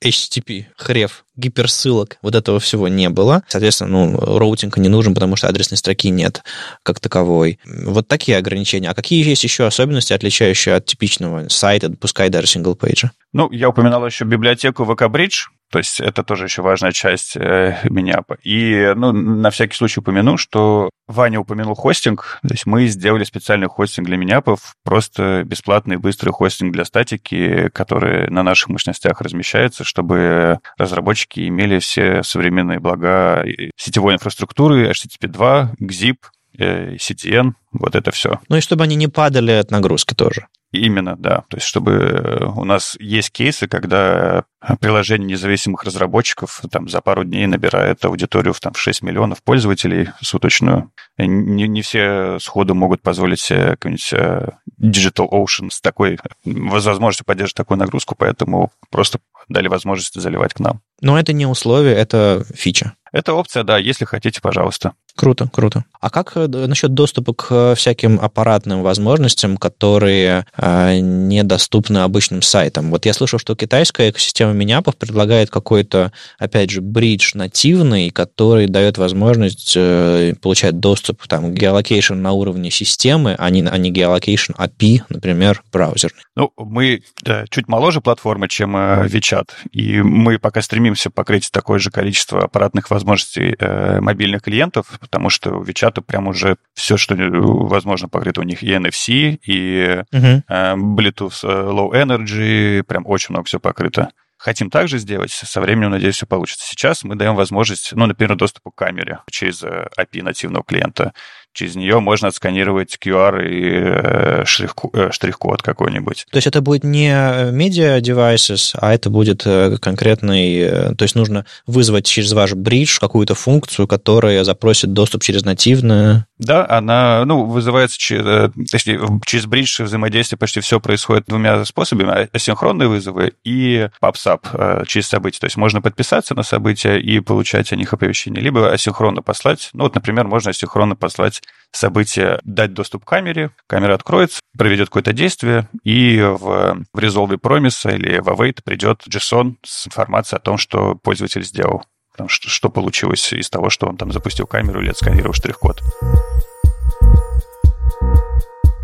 [0.03, 3.43] HTTP, href, гиперссылок, вот этого всего не было.
[3.47, 6.43] Соответственно, ну, роутинг не нужен, потому что адресной строки нет
[6.83, 7.59] как таковой.
[7.65, 8.89] Вот такие ограничения.
[8.89, 13.05] А какие есть еще особенности, отличающие от типичного сайта, пускай даже page?
[13.31, 17.79] Ну, я упоминал еще библиотеку VK Bridge, то есть это тоже еще важная часть э,
[17.85, 18.21] меня.
[18.43, 22.37] И ну, на всякий случай упомяну, что Ваня упомянул хостинг.
[22.43, 28.29] То есть мы сделали специальный хостинг для миниапов, просто бесплатный быстрый хостинг для статики, который
[28.29, 33.43] на наших мощностях размещается, чтобы разработчики имели все современные блага
[33.75, 36.17] сетевой инфраструктуры, HTTP 2, GZIP,
[36.55, 38.39] CTN, вот это все.
[38.47, 40.45] Ну и чтобы они не падали от нагрузки тоже.
[40.73, 41.43] Именно, да.
[41.49, 44.43] То есть, чтобы э, у нас есть кейсы, когда
[44.79, 50.09] приложение независимых разработчиков там за пару дней набирает аудиторию в, там, в 6 миллионов пользователей
[50.19, 50.91] суточную.
[51.19, 54.47] Не, не все сходу могут позволить себе какой-нибудь э,
[54.81, 60.81] Digital Ocean с такой возможностью поддерживать такую нагрузку, поэтому просто дали возможность заливать к нам.
[61.01, 62.93] Но это не условие, это фича.
[63.11, 64.93] Это опция, да, если хотите, пожалуйста.
[65.15, 65.85] Круто, круто.
[66.01, 72.89] А как э, насчет доступа к э, всяким аппаратным возможностям, которые э, недоступны обычным сайтам?
[72.89, 78.97] Вот я слышал, что китайская экосистема миниапов предлагает какой-то, опять же, bridge нативный, который дает
[78.97, 84.53] возможность э, получать доступ там, к geolocation на уровне системы, а не, а не geolocation
[84.53, 86.23] API, например, браузерный.
[86.35, 91.77] Ну, мы да, чуть моложе платформы, чем э, WeChat, и мы пока стремимся покрыть такое
[91.77, 97.13] же количество аппаратных возможностей э, мобильных клиентов, потому что у WeChat прям уже все, что
[97.13, 100.43] э, возможно, покрыто у них и NFC, и uh-huh.
[100.75, 104.09] Bluetooth э, Low Energy, прям очень много все покрыто.
[104.37, 106.65] Хотим также сделать, со временем, надеюсь, все получится.
[106.67, 111.13] Сейчас мы даем возможность, ну, например, доступа к камере через API нативного клиента
[111.53, 116.25] через нее можно отсканировать QR и э, э, штрих-код какой-нибудь.
[116.31, 120.95] То есть это будет не media devices, а это будет э, конкретный...
[120.95, 126.25] То есть нужно вызвать через ваш бридж какую-то функцию, которая запросит доступ через нативное...
[126.43, 132.29] Да, она ну, вызывается через, точнее, через бридж взаимодействие почти все происходит двумя способами.
[132.35, 135.39] Асинхронные вызовы и PubSub через события.
[135.39, 139.69] То есть можно подписаться на события и получать о них оповещение, либо асинхронно послать.
[139.73, 141.41] Ну вот, например, можно асинхронно послать
[141.71, 147.95] событие дать доступ к камере, камера откроется, проведет какое-то действие, и в, в Resolve Promise
[147.95, 151.83] или в Await придет JSON с информацией о том, что пользователь сделал.
[152.15, 155.81] Там, что, что получилось из того, что он там запустил камеру или отсканировал штрих-код.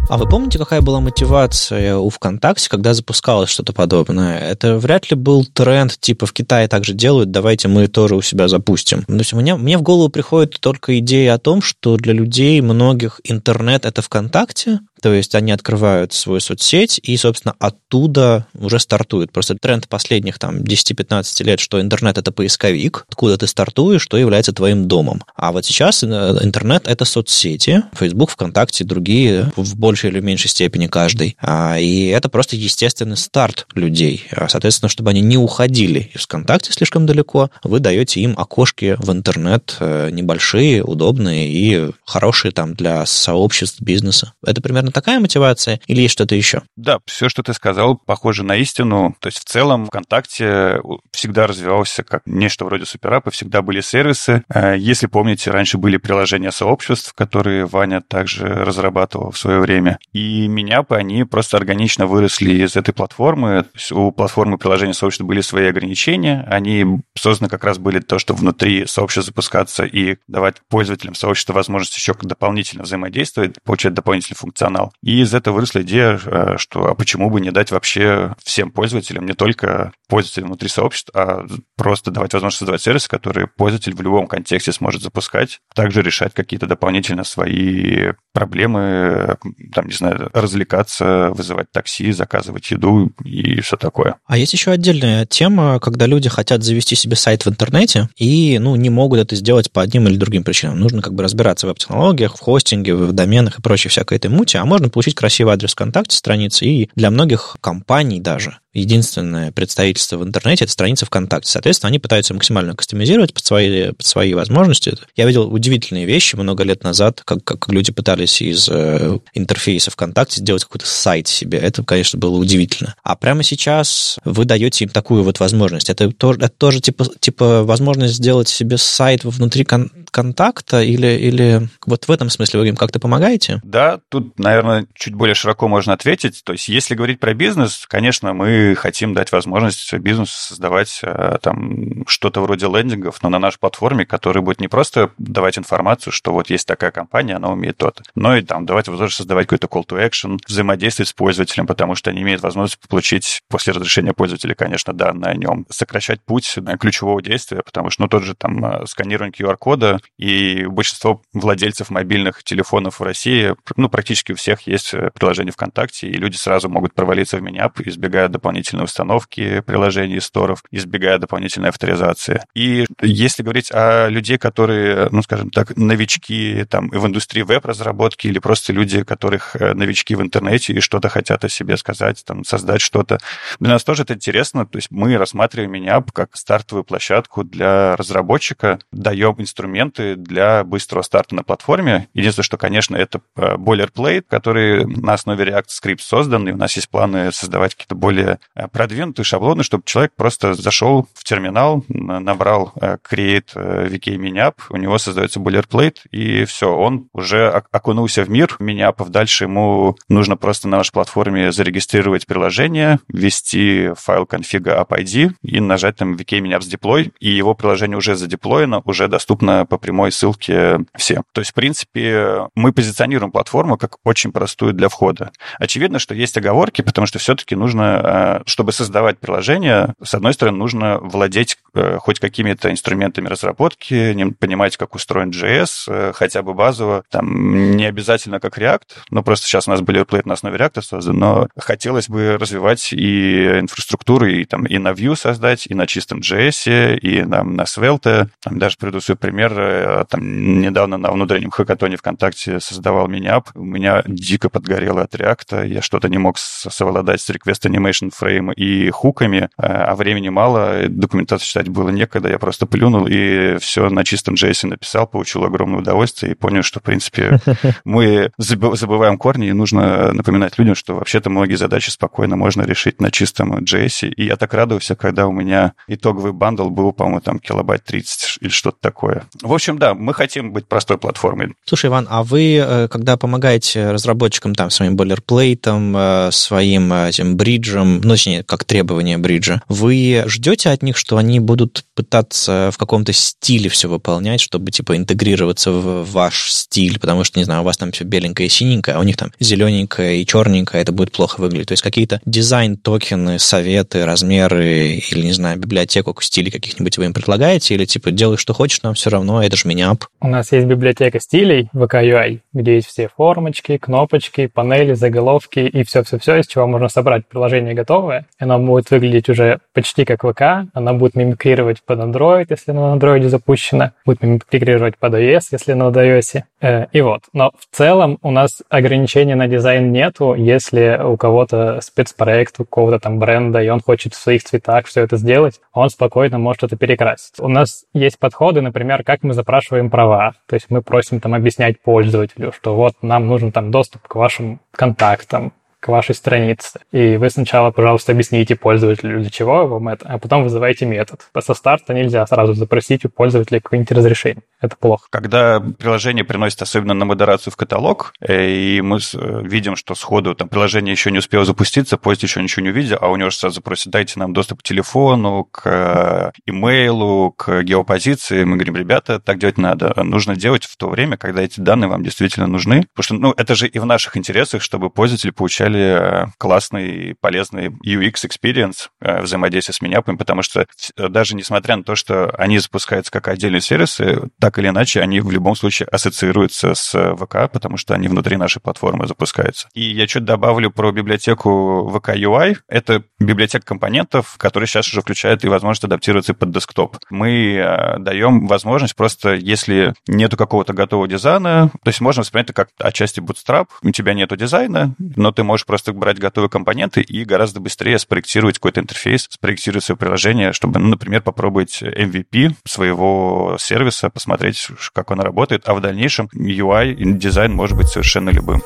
[0.09, 4.39] А вы помните, какая была мотивация у ВКонтакте, когда запускалось что-то подобное?
[4.39, 8.47] Это вряд ли был тренд, типа в Китае также делают, давайте мы тоже у себя
[8.47, 9.03] запустим.
[9.03, 13.21] То есть мне, мне в голову приходит только идея о том, что для людей многих
[13.23, 19.31] интернет— это ВКонтакте, то есть они открывают свою соцсеть и, собственно, оттуда уже стартуют.
[19.31, 24.53] Просто тренд последних там 10-15 лет, что интернет— это поисковик, откуда ты стартуешь, что является
[24.53, 25.23] твоим домом.
[25.35, 26.07] А вот сейчас э,
[26.41, 31.37] интернет— это соцсети, Facebook, ВКонтакте, другие в большей или меньшей степени каждый.
[31.41, 34.25] А, и это просто естественный старт людей.
[34.31, 39.11] А, соответственно, чтобы они не уходили из ВКонтакте слишком далеко, вы даете им окошки в
[39.11, 44.33] интернет э, небольшие, удобные и хорошие там для сообществ бизнеса.
[44.45, 46.63] Это примерно примерно такая мотивация или есть что-то еще?
[46.75, 49.15] Да, все, что ты сказал, похоже на истину.
[49.19, 50.81] То есть в целом ВКонтакте
[51.11, 54.43] всегда развивался как нечто вроде суперапа, всегда были сервисы.
[54.53, 59.99] Э, если помните, раньше были приложения сообществ, которые Ваня также разрабатывал в свое время.
[60.13, 63.65] И меня бы они просто органично выросли из этой платформы.
[63.91, 66.45] У платформы приложения сообщества были свои ограничения.
[66.49, 66.85] Они
[67.17, 72.13] созданы как раз были то, что внутри сообщества запускаться и давать пользователям сообщества возможность еще
[72.21, 74.78] дополнительно взаимодействовать, получать дополнительный функционал.
[75.03, 79.25] И из этого выросла идея, э, что а почему бы не дать вообще всем пользователям,
[79.25, 84.27] не только пользователям внутри сообщества, а просто давать возможность создавать сервисы, которые пользователь в любом
[84.27, 89.38] контексте сможет запускать, также решать какие-то дополнительно свои проблемы,
[89.73, 94.15] там, не знаю, развлекаться, вызывать такси, заказывать еду и все такое.
[94.25, 98.75] А есть еще отдельная тема, когда люди хотят завести себе сайт в интернете и, ну,
[98.75, 100.80] не могут это сделать по одним или другим причинам.
[100.80, 104.57] Нужно как бы разбираться в веб-технологиях, в хостинге, в доменах и прочей всякой этой мути,
[104.57, 110.23] а можно получить красивый адрес ВКонтакте страницы и для многих компаний даже единственное представительство в
[110.23, 111.51] интернете— это страница ВКонтакте.
[111.51, 114.95] Соответственно, они пытаются максимально кастомизировать под свои, под свои возможности.
[115.15, 120.41] Я видел удивительные вещи много лет назад, как, как люди пытались из э, интерфейса ВКонтакте
[120.41, 121.57] сделать какой-то сайт себе.
[121.57, 122.95] Это, конечно, было удивительно.
[123.03, 125.89] А прямо сейчас вы даете им такую вот возможность.
[125.89, 131.69] Это тоже, это тоже типа, типа возможность сделать себе сайт внутри кон- контакта или, или
[131.85, 133.61] вот в этом смысле вы им как-то помогаете?
[133.63, 136.41] Да, тут, наверное, чуть более широко можно ответить.
[136.43, 142.07] То есть, если говорить про бизнес, конечно, мы хотим дать возможность бизнесу создавать э, там
[142.07, 146.49] что-то вроде лендингов, но на нашей платформе, который будет не просто давать информацию, что вот
[146.49, 150.10] есть такая компания, она умеет то-то, но и там давать возможность создавать какой-то call to
[150.10, 155.31] action, взаимодействовать с пользователем, потому что они имеют возможность получить после разрешения пользователя, конечно, данные
[155.31, 159.99] о нем, сокращать путь ключевого действия, потому что, ну, тот же там э, сканирование QR-кода,
[160.18, 166.07] и большинство владельцев мобильных телефонов в России, ну, практически у всех есть э, приложение ВКонтакте,
[166.07, 172.41] и люди сразу могут провалиться в Миниап, избегая дополнительной установки приложений сторов, избегая дополнительной авторизации.
[172.55, 178.39] И если говорить о людей, которые, ну, скажем так, новички там в индустрии веб-разработки или
[178.39, 182.81] просто люди, которых э, новички в интернете и что-то хотят о себе сказать, там, создать
[182.81, 183.19] что-то,
[183.59, 184.65] для нас тоже это интересно.
[184.65, 191.03] То есть мы рассматриваем Миниап как стартовую площадку для разработчика, даем инструмент инструменты для быстрого
[191.03, 192.07] старта на платформе.
[192.13, 196.76] Единственное, что, конечно, это э, boilerplate, который на основе React Script создан, и у нас
[196.76, 202.74] есть планы создавать какие-то более э, продвинутые шаблоны, чтобы человек просто зашел в терминал, набрал
[202.80, 208.56] э, create VK Miniapp, у него создается boilerplate, и все, он уже окунулся в мир
[208.60, 209.10] миниапов.
[209.10, 215.98] Дальше ему нужно просто на нашей платформе зарегистрировать приложение, ввести файл конфига app и нажать
[215.98, 221.24] там VK Miniapps Deploy, и его приложение уже задеплоено, уже доступно по прямой ссылке всем.
[221.34, 225.32] То есть, в принципе, мы позиционируем платформу как очень простую для входа.
[225.57, 227.99] Очевидно, что есть оговорки, потому что все-таки нужно,
[228.45, 234.95] чтобы создавать приложение, с одной стороны, нужно владеть э, хоть какими-то инструментами разработки, понимать, как
[234.95, 237.03] устроен JS, э, хотя бы базово.
[237.10, 241.18] Там не обязательно как React, но просто сейчас у нас boilerplate на основе React создан,
[241.18, 246.19] но хотелось бы развивать и инфраструктуру, и, там, и на Vue создать, и на чистом
[246.19, 248.27] JS, и на, на Svelte.
[248.41, 253.49] Там даже приду свой пример, Э, там, недавно на внутреннем хакатоне ВКонтакте создавал миниап.
[253.56, 255.64] У меня дико подгорело от реакта.
[255.64, 260.87] Я что-то не мог совладать с Request Animation Frame и хуками, э, а времени мало,
[260.87, 262.29] документацию читать было некогда.
[262.29, 266.79] Я просто плюнул и все на чистом JS написал, получил огромное удовольствие и понял, что,
[266.79, 267.39] в принципе,
[267.85, 273.11] мы забываем корни, и нужно напоминать людям, что вообще-то многие задачи спокойно можно решить на
[273.11, 274.09] чистом JS.
[274.09, 278.49] И я так радовался, когда у меня итоговый bundle был, по-моему, там килобайт 30 или
[278.49, 279.23] что-то такое.
[279.41, 281.55] В общем, да, мы хотим быть простой платформой.
[281.65, 287.37] Слушай, Иван, а вы, э, когда помогаете разработчикам там своим бойлерплейтом, э, своим э, этим
[287.37, 292.77] бриджем, ну, точнее, как требование бриджа, вы ждете от них, что они будут пытаться в
[292.80, 297.65] каком-то стиле все выполнять, чтобы, типа, интегрироваться в ваш стиль, потому что, не знаю, у
[297.65, 301.11] вас там все беленькое и синенькое, а у них там зелененькое и черненькое, это будет
[301.11, 301.68] плохо выглядеть.
[301.68, 307.76] То есть какие-то дизайн-токены, советы, размеры или, не знаю, библиотеку стилей каких-нибудь вы им предлагаете,
[307.76, 310.06] или, типа, делай, что хочешь, нам все равно, это же Миниап.
[310.19, 315.84] У нас есть библиотека стилей VK UI, где есть все формочки, кнопочки, панели, заголовки и
[315.84, 320.69] все-все-все, из чего можно собрать приложение готово готовое, оно будет выглядеть уже почти как ВК,
[320.73, 325.89] оно будет мимикрировать под Android, если на Android запущено, будет мимикрировать под iOS, если на
[325.89, 326.43] iOS.
[326.61, 327.21] Э, и вот.
[327.34, 332.99] Но в целом у нас ограничения на дизайн нету, если у кого-то спецпроект, у кого-то
[332.99, 336.76] там бренда, и он хочет в своих цветах все это сделать, он спокойно может это
[336.77, 337.39] перекрасить.
[337.39, 340.34] У нас есть подходы, например, как мы запрашиваем права.
[340.47, 344.59] То есть мы просим там объяснять пользователю, что вот нам нужен там доступ к вашим
[344.71, 346.80] контактам, к вашей странице.
[346.91, 351.22] И вы сначала, пожалуйста, объясните пользователю, для чего вам это, а потом вызывайте метод.
[351.39, 354.43] Со старта нельзя сразу запросить у пользователя какое-нибудь разрешение.
[354.61, 355.07] Это плохо.
[355.10, 360.35] Когда приложение приносит особенно на модерацию в каталог, э, и мы э, видим, что сходу
[360.35, 363.61] там приложение еще не успело запуститься, поезд еще ничего не увидел, а у него сразу
[363.61, 368.43] просят, дайте нам доступ к телефону, к э, имейлу, к геопозиции.
[368.43, 369.93] Мы говорим, ребята, так делать надо.
[370.03, 372.85] Нужно делать в то время, когда эти данные вам действительно нужны.
[372.93, 377.15] Потому что ну, это же и в наших интересах, чтобы пользователи получали получали э, классный,
[377.19, 380.65] полезный UX experience э, взаимодействия с Миняпами, потому что
[380.97, 385.31] даже несмотря на то, что они запускаются как отдельные сервисы, так или иначе они в
[385.31, 389.67] любом случае ассоциируются с ВК, потому что они внутри нашей платформы запускаются.
[389.73, 392.57] И я чуть добавлю про библиотеку VK UI.
[392.67, 396.97] Это библиотека компонентов, которая сейчас уже включает и возможность адаптироваться под десктоп.
[397.09, 402.53] Мы э, даем возможность просто, если нету какого-то готового дизайна, то есть можно воспринять это
[402.53, 407.02] как отчасти bootstrap, у тебя нету дизайна, но ты можешь можешь просто брать готовые компоненты
[407.02, 413.57] и гораздо быстрее спроектировать какой-то интерфейс, спроектировать свое приложение, чтобы, ну, например, попробовать MVP своего
[413.60, 418.61] сервиса, посмотреть, как он работает, а в дальнейшем UI и дизайн может быть совершенно любым.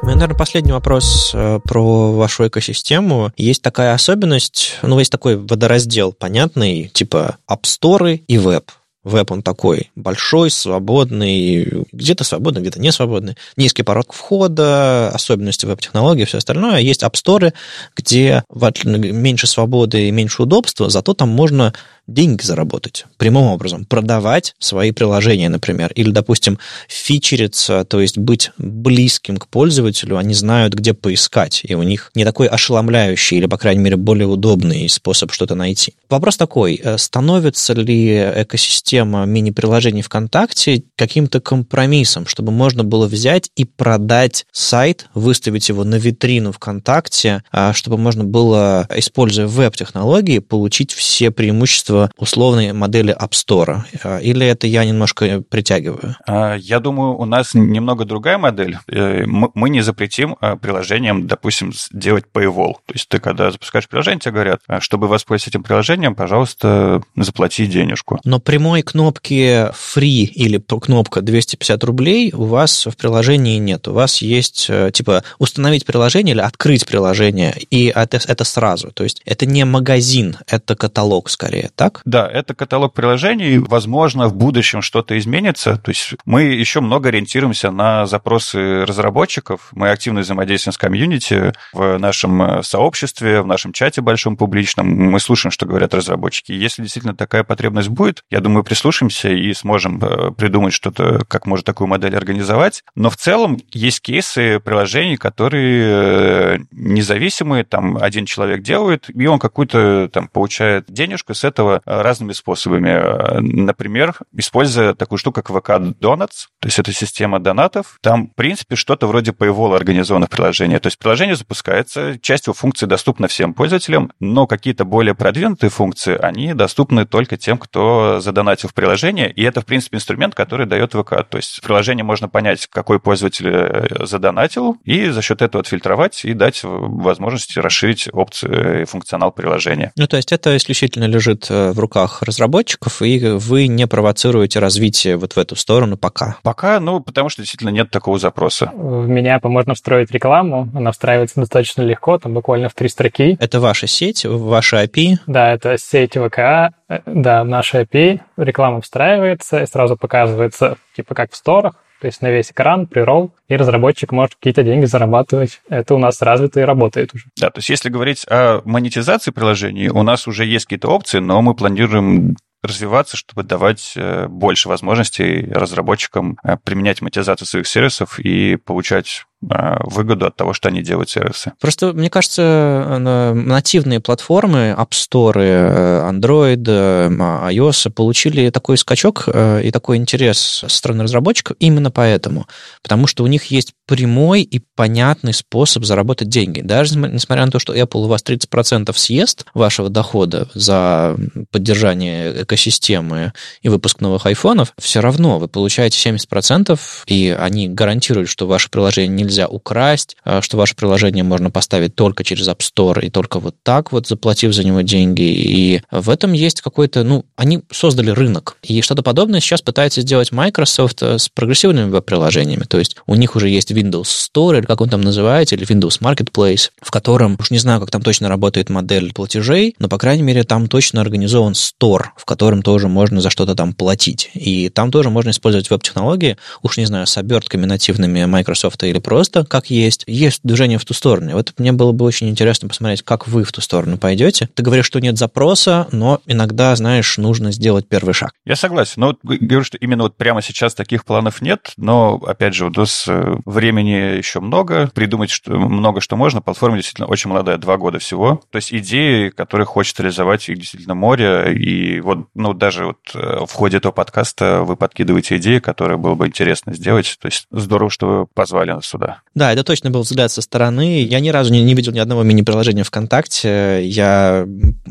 [0.00, 3.30] У меня, наверное, последний вопрос э, про вашу экосистему.
[3.36, 8.70] Есть такая особенность, ну, есть такой водораздел понятный, типа App Store и веб.
[9.04, 13.36] Веб, он такой большой, свободный, где-то свободный, где-то не свободный.
[13.56, 16.78] Низкий порог входа, особенности веб-технологий, все остальное.
[16.78, 17.52] Есть апсторы,
[17.96, 21.74] где меньше свободы и меньше удобства, зато там можно
[22.06, 23.06] деньги заработать.
[23.16, 26.58] Прямым образом, продавать свои приложения, например, или, допустим,
[26.88, 32.24] фичериться, то есть быть близким к пользователю, они знают, где поискать, и у них не
[32.24, 35.94] такой ошеломляющий или, по крайней мере, более удобный способ что-то найти.
[36.10, 43.64] Вопрос такой, э, становится ли экосистема мини-приложений ВКонтакте каким-то компромиссом, чтобы можно было взять и
[43.64, 51.30] продать сайт, выставить его на витрину ВКонтакте, а, чтобы можно было, используя веб-технологии, получить все
[51.30, 53.80] преимущества преимущество условной модели App Store?
[54.04, 56.16] А, или это я немножко притягиваю?
[56.26, 58.78] А, я думаю, у нас немного другая модель.
[58.88, 62.74] Э, мы не запретим а, приложениям, допустим, делать paywall.
[62.86, 68.20] То есть ты, когда запускаешь приложение, тебе говорят, чтобы воспользоваться этим приложением, пожалуйста, заплати денежку.
[68.24, 73.88] Но прямой кнопки free или кнопка 250 рублей у вас в приложении нет.
[73.88, 78.90] У вас есть, э, типа, установить приложение или открыть приложение, и это, это сразу.
[78.92, 82.00] То есть это не магазин, это каталог скорее, так?
[82.04, 83.58] Да, это каталог приложений.
[83.58, 85.76] Возможно, в будущем что-то изменится.
[85.78, 89.68] То есть мы еще много ориентируемся на запросы разработчиков.
[89.72, 94.86] Мы активно взаимодействуем с комьюнити в нашем э, сообществе, в нашем чате большом публичном.
[94.86, 96.52] Мы слушаем, что говорят разработчики.
[96.52, 101.66] Если действительно такая потребность будет, я думаю, прислушаемся и сможем э, придумать что-то, как может
[101.66, 102.84] такую модель организовать.
[102.94, 109.40] Но в целом есть кейсы приложений, которые э, независимые, там один человек делает, и он
[109.40, 112.90] какую-то там получает денежку с этого Э, разными способами.
[112.90, 117.98] Э, например, используя такую штуку, как VK Donuts, то есть это система донатов.
[118.00, 120.78] Там, в принципе, что-то вроде Paywall организовано в приложении.
[120.78, 126.16] То есть приложение запускается, часть его функций доступна всем пользователям, но какие-то более продвинутые функции,
[126.16, 130.92] они доступны только тем, кто задонатил в приложение, и это, в принципе, инструмент, который дает
[130.92, 131.24] ВК.
[131.28, 136.24] То есть в приложении можно понять, какой пользователь э, задонатил, и за счет этого отфильтровать
[136.24, 139.92] и дать возможность расширить опции и функционал приложения.
[139.96, 145.34] Ну, то есть это исключительно лежит в руках разработчиков, и вы не провоцируете развитие вот
[145.34, 146.38] в эту сторону пока?
[146.42, 148.72] Пока, ну, потому что действительно нет такого запроса.
[148.74, 153.36] В меня можно встроить рекламу, она встраивается достаточно легко, там буквально в три строки.
[153.38, 155.18] Это ваша сеть, ваша API?
[155.26, 156.74] Да, это сеть ВК,
[157.06, 162.32] да, наша API, реклама встраивается и сразу показывается, типа как в сторах, то есть на
[162.32, 165.60] весь экран, прирол, и разработчик может какие-то деньги зарабатывать.
[165.68, 167.26] Это у нас развито и работает уже.
[167.40, 171.40] Да, то есть если говорить о монетизации приложений, у нас уже есть какие-то опции, но
[171.42, 178.56] мы планируем развиваться, чтобы давать э, больше возможностей разработчикам э, применять монетизацию своих сервисов и
[178.56, 181.52] получать выгоду от того, что они делают сервисы.
[181.60, 189.62] Просто, мне кажется, нативные платформы, App Store, э, Android, э, iOS получили такой скачок э,
[189.64, 192.46] и такой интерес со стороны разработчиков именно поэтому.
[192.82, 196.60] Потому что у них есть прямой и понятный способ заработать деньги.
[196.60, 201.16] Даже несмотря на то, что Apple у вас 30% съест вашего дохода за
[201.50, 203.32] поддержание экосистемы
[203.62, 209.24] и выпуск новых айфонов, все равно вы получаете 70%, и они гарантируют, что ваше приложение
[209.24, 213.92] нельзя украсть, что ваше приложение можно поставить только через App Store и только вот так
[213.92, 215.22] вот, заплатив за него деньги.
[215.22, 218.56] И в этом есть какой-то, ну, они создали рынок.
[218.62, 222.64] И что-то подобное сейчас пытается сделать Microsoft с прогрессивными веб-приложениями.
[222.64, 226.00] То есть у них уже есть Windows Store, или как он там называется, или Windows
[226.00, 230.22] Marketplace, в котором, уж не знаю, как там точно работает модель платежей, но, по крайней
[230.22, 234.30] мере, там точно организован Store, в котором тоже можно за что-то там платить.
[234.34, 239.21] И там тоже можно использовать веб-технологии, уж не знаю, с обертками нативными Microsoft или просто
[239.30, 240.04] как есть.
[240.06, 241.32] Есть движение в ту сторону.
[241.32, 244.48] Вот мне было бы очень интересно посмотреть, как вы в ту сторону пойдете.
[244.54, 248.32] Ты говоришь, что нет запроса, но иногда, знаешь, нужно сделать первый шаг.
[248.44, 248.94] Я согласен.
[248.96, 252.70] Но вот говорю, что именно вот прямо сейчас таких планов нет, но, опять же, у
[252.70, 256.40] нас э, времени еще много, придумать что, много что можно.
[256.40, 258.42] Платформа действительно очень молодая, два года всего.
[258.50, 261.54] То есть идеи, которые хочет реализовать, их действительно море.
[261.54, 266.14] И вот, ну, даже вот э, в ходе этого подкаста вы подкидываете идеи, которые было
[266.14, 267.16] бы интересно сделать.
[267.20, 269.11] То есть здорово, что вы позвали нас сюда.
[269.34, 271.02] Да, это точно был взгляд со стороны.
[271.02, 273.86] Я ни разу не, не видел ни одного мини-приложения ВКонтакте.
[273.86, 274.46] Я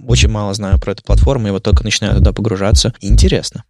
[0.08, 2.94] очень мало знаю про эту платформу, и вот только начинаю туда погружаться.
[3.02, 3.64] Интересно.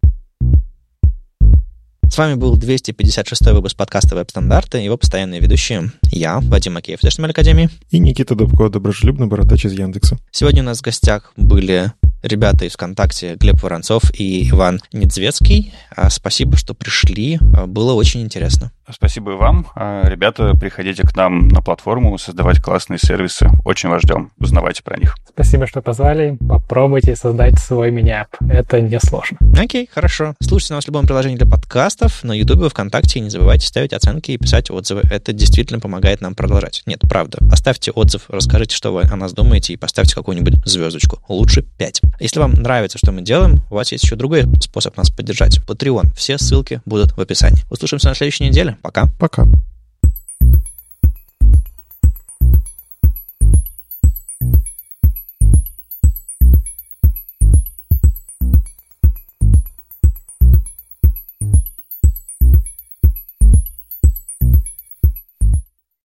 [2.12, 5.92] С вами был 256 выпуск подкаста «Веб-стандарты», его постоянные ведущие.
[6.10, 7.70] Я, Вадим Макеев из HTML Академии.
[7.90, 10.18] И Никита Дубко, доброжелюбный бородач из Яндекса.
[10.30, 11.90] Сегодня у нас в гостях были
[12.22, 15.72] ребята из ВКонтакте, Глеб Воронцов и Иван Недзвецкий.
[15.94, 17.38] А, спасибо, что пришли.
[17.56, 18.72] А, было очень интересно.
[18.90, 19.66] Спасибо и вам.
[19.74, 23.50] А, ребята, приходите к нам на платформу, создавать классные сервисы.
[23.64, 24.30] Очень вас ждем.
[24.38, 25.16] Узнавайте про них.
[25.28, 26.36] Спасибо, что позвали.
[26.46, 28.28] Попробуйте создать свой мини-ап.
[28.48, 29.38] Это несложно.
[29.58, 30.34] Окей, хорошо.
[30.40, 33.18] Слушайте нас в любом приложении для подкастов, на YouTube, ВКонтакте.
[33.18, 35.02] И не забывайте ставить оценки и писать отзывы.
[35.10, 36.82] Это действительно помогает нам продолжать.
[36.86, 37.38] Нет, правда.
[37.50, 41.20] Оставьте отзыв, расскажите, что вы о нас думаете, и поставьте какую-нибудь звездочку.
[41.28, 42.02] Лучше 5.
[42.20, 45.58] Если вам нравится, что мы делаем, у вас есть еще другой способ нас поддержать.
[45.66, 46.14] Patreon.
[46.16, 47.62] Все ссылки будут в описании.
[47.70, 48.71] Услышимся на следующей неделе.
[48.80, 49.06] Пока.
[49.18, 49.46] Пока.